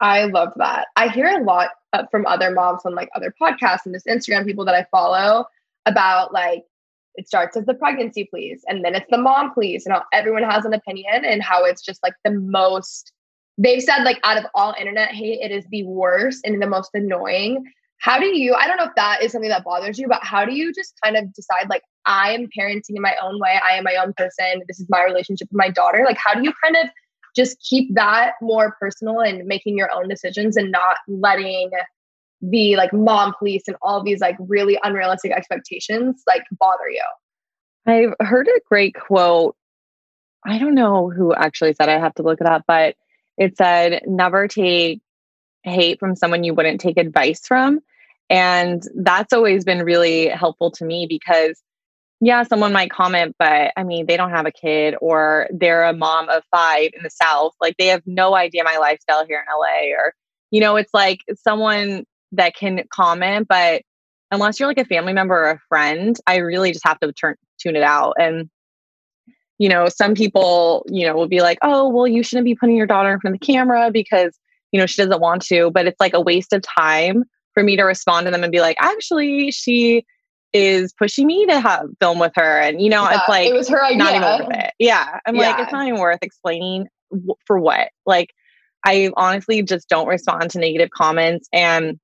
[0.00, 0.86] I love that.
[0.96, 4.46] I hear a lot uh, from other moms on like other podcasts and just Instagram
[4.46, 5.44] people that I follow
[5.84, 6.64] about like,
[7.16, 10.64] it starts as the pregnancy please, and then it's the mom please, and everyone has
[10.64, 13.12] an opinion and how it's just like the most
[13.58, 16.90] they've said like out of all internet hate, it is the worst and the most
[16.94, 17.64] annoying.
[17.98, 20.44] How do you, I don't know if that is something that bothers you, but how
[20.44, 23.76] do you just kind of decide like I am parenting in my own way, I
[23.76, 26.04] am my own person, this is my relationship with my daughter?
[26.04, 26.90] Like how do you kind of
[27.34, 31.70] just keep that more personal and making your own decisions and not letting
[32.42, 37.02] the like mom police and all these like really unrealistic expectations like bother you?
[37.86, 39.56] I've heard a great quote
[40.46, 42.96] I don't know who actually said I have to look it up, but
[43.36, 45.00] it said never take
[45.64, 47.80] hate from someone you wouldn't take advice from.
[48.30, 51.60] And that's always been really helpful to me because,
[52.20, 55.92] yeah, someone might comment, but I mean, they don't have a kid or they're a
[55.92, 57.52] mom of five in the South.
[57.60, 59.94] Like they have no idea my lifestyle here in LA.
[59.96, 60.14] Or,
[60.50, 63.82] you know, it's like someone that can comment, but
[64.30, 67.36] unless you're like a family member or a friend, I really just have to turn
[67.58, 68.14] tune it out.
[68.18, 68.50] And
[69.58, 72.76] you know, some people, you know, will be like, "Oh, well, you shouldn't be putting
[72.76, 74.38] your daughter in front of the camera because,
[74.72, 77.76] you know, she doesn't want to." But it's like a waste of time for me
[77.76, 80.04] to respond to them and be like, "Actually, she
[80.52, 83.54] is pushing me to have film with her," and you know, Yeah, it's like it
[83.54, 83.98] was her idea.
[83.98, 84.72] not even worth it.
[84.78, 87.90] Yeah, I'm like, it's not even worth explaining w- for what.
[88.06, 88.32] Like,
[88.84, 91.48] I honestly just don't respond to negative comments.
[91.52, 91.98] And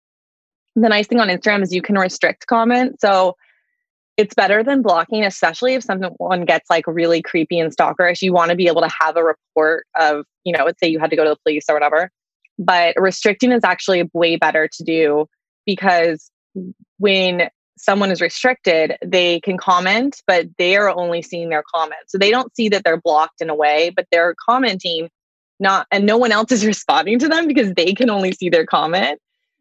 [0.76, 3.00] the nice thing on Instagram is you can restrict comments.
[3.00, 3.36] So
[4.20, 8.20] it's better than blocking, especially if someone gets like really creepy and stalkerish.
[8.20, 10.98] You want to be able to have a report of, you know, let's say you
[10.98, 12.10] had to go to the police or whatever.
[12.58, 15.26] But restricting is actually way better to do
[15.64, 16.30] because
[16.98, 17.48] when
[17.78, 22.12] someone is restricted, they can comment, but they are only seeing their comments.
[22.12, 25.08] So they don't see that they're blocked in a way, but they're commenting
[25.58, 28.66] not and no one else is responding to them because they can only see their
[28.66, 29.18] comment.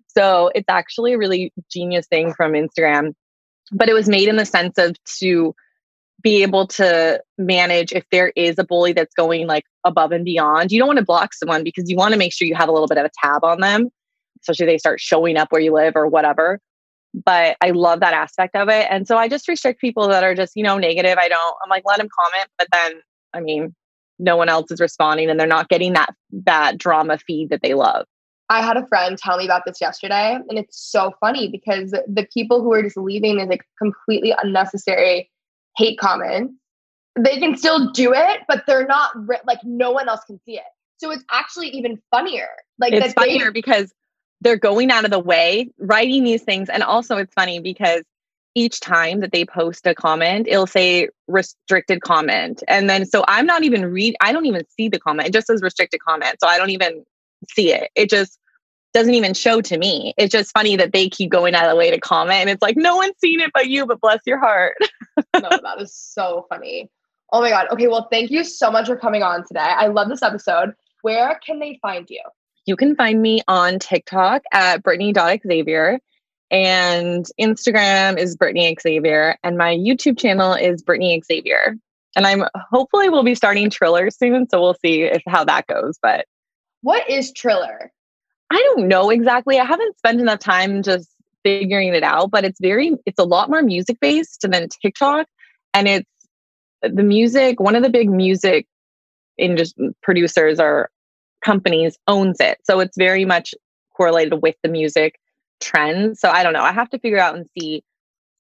[0.08, 3.14] So it's actually a really genius thing from Instagram.
[3.72, 5.56] But it was made in the sense of to
[6.22, 10.72] be able to manage if there is a bully that's going like above and beyond.
[10.72, 12.72] You don't want to block someone because you want to make sure you have a
[12.72, 13.90] little bit of a tab on them,
[14.42, 16.60] especially they start showing up where you live or whatever.
[17.14, 18.88] But I love that aspect of it.
[18.90, 21.18] And so I just restrict people that are just, you know, negative.
[21.18, 22.50] I don't, I'm like, let them comment.
[22.58, 23.02] But then,
[23.34, 23.74] I mean,
[24.20, 26.14] no one else is responding and they're not getting that
[26.46, 28.06] that drama feed that they love.
[28.50, 32.28] I had a friend tell me about this yesterday, and it's so funny because the
[32.34, 35.30] people who are just leaving is like completely unnecessary
[35.78, 36.54] hate comments.
[37.18, 39.12] They can still do it, but they're not
[39.46, 40.64] like no one else can see it.
[40.98, 42.50] So it's actually even funnier.
[42.80, 43.94] Like it's that they- funnier because
[44.42, 48.04] they're going out of the way writing these things and also it's funny because
[48.56, 53.46] each time that they post a comment it'll say restricted comment and then so i'm
[53.46, 56.48] not even read i don't even see the comment it just says restricted comment so
[56.48, 57.06] i don't even
[57.48, 58.38] see it it just
[58.94, 61.76] doesn't even show to me it's just funny that they keep going out of the
[61.76, 64.40] way to comment and it's like no one's seen it but you but bless your
[64.40, 64.76] heart
[65.36, 66.90] no, that is so funny.
[67.32, 67.68] Oh my God.
[67.72, 67.88] Okay.
[67.88, 69.60] Well, thank you so much for coming on today.
[69.60, 70.74] I love this episode.
[71.02, 72.22] Where can they find you?
[72.66, 76.00] you can find me on TikTok at Brittany.Xavier
[76.52, 81.76] and Instagram is Brittany Xavier and my YouTube channel is Brittany Xavier.
[82.16, 85.98] And I'm hopefully we'll be starting Triller soon, so we'll see if how that goes.
[86.02, 86.26] But
[86.82, 87.92] What is Triller?
[88.52, 89.60] I don't know exactly.
[89.60, 91.10] I haven't spent enough time just
[91.44, 95.28] figuring it out, but it's very it's a lot more music based than TikTok.
[95.74, 96.10] And it's
[96.82, 98.68] the music, one of the big music
[99.38, 100.90] industry producers or
[101.44, 102.58] companies owns it.
[102.64, 103.54] So it's very much
[103.96, 105.20] correlated with the music
[105.60, 106.20] trends.
[106.20, 106.64] So I don't know.
[106.64, 107.84] I have to figure out and see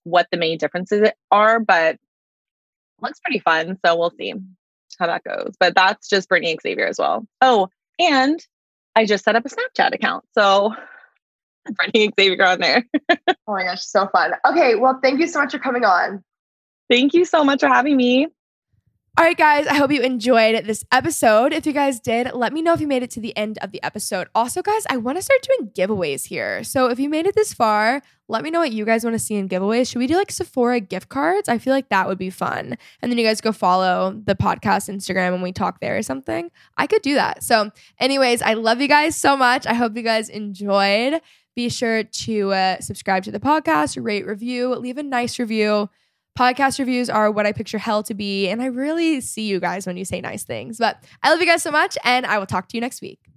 [0.04, 1.98] what the main differences are, but
[3.02, 3.78] looks pretty fun.
[3.86, 4.34] So we'll see
[4.98, 5.54] how that goes.
[5.60, 7.26] But that's just Brittany Xavier as well.
[7.42, 7.70] Oh,
[8.00, 8.40] and
[8.96, 10.26] I just set up a Snapchat account.
[10.34, 10.74] So
[11.76, 12.86] Brittany Xavier on there.
[13.10, 14.32] Oh my gosh, so fun.
[14.50, 14.76] Okay.
[14.76, 16.24] Well, thank you so much for coming on.
[16.90, 18.28] Thank you so much for having me.
[19.20, 21.52] All right, guys, I hope you enjoyed this episode.
[21.52, 23.74] If you guys did, let me know if you made it to the end of
[23.74, 24.30] the episode.
[24.34, 26.64] Also, guys, I want to start doing giveaways here.
[26.64, 29.20] So if you made it this far, let me know what you guys want to
[29.20, 29.92] see in giveaways.
[29.92, 31.50] Should we do like Sephora gift cards?
[31.50, 32.78] I feel like that would be fun.
[33.02, 36.50] And then you guys go follow the podcast Instagram and we talk there or something.
[36.78, 37.44] I could do that.
[37.44, 39.68] So, anyways, I love you guys so much.
[39.68, 41.20] I hope you guys enjoyed.
[41.58, 45.90] Be sure to uh, subscribe to the podcast, rate, review, leave a nice review.
[46.40, 48.48] Podcast reviews are what I picture hell to be.
[48.48, 50.78] And I really see you guys when you say nice things.
[50.78, 51.98] But I love you guys so much.
[52.06, 53.29] And I will talk to you next week.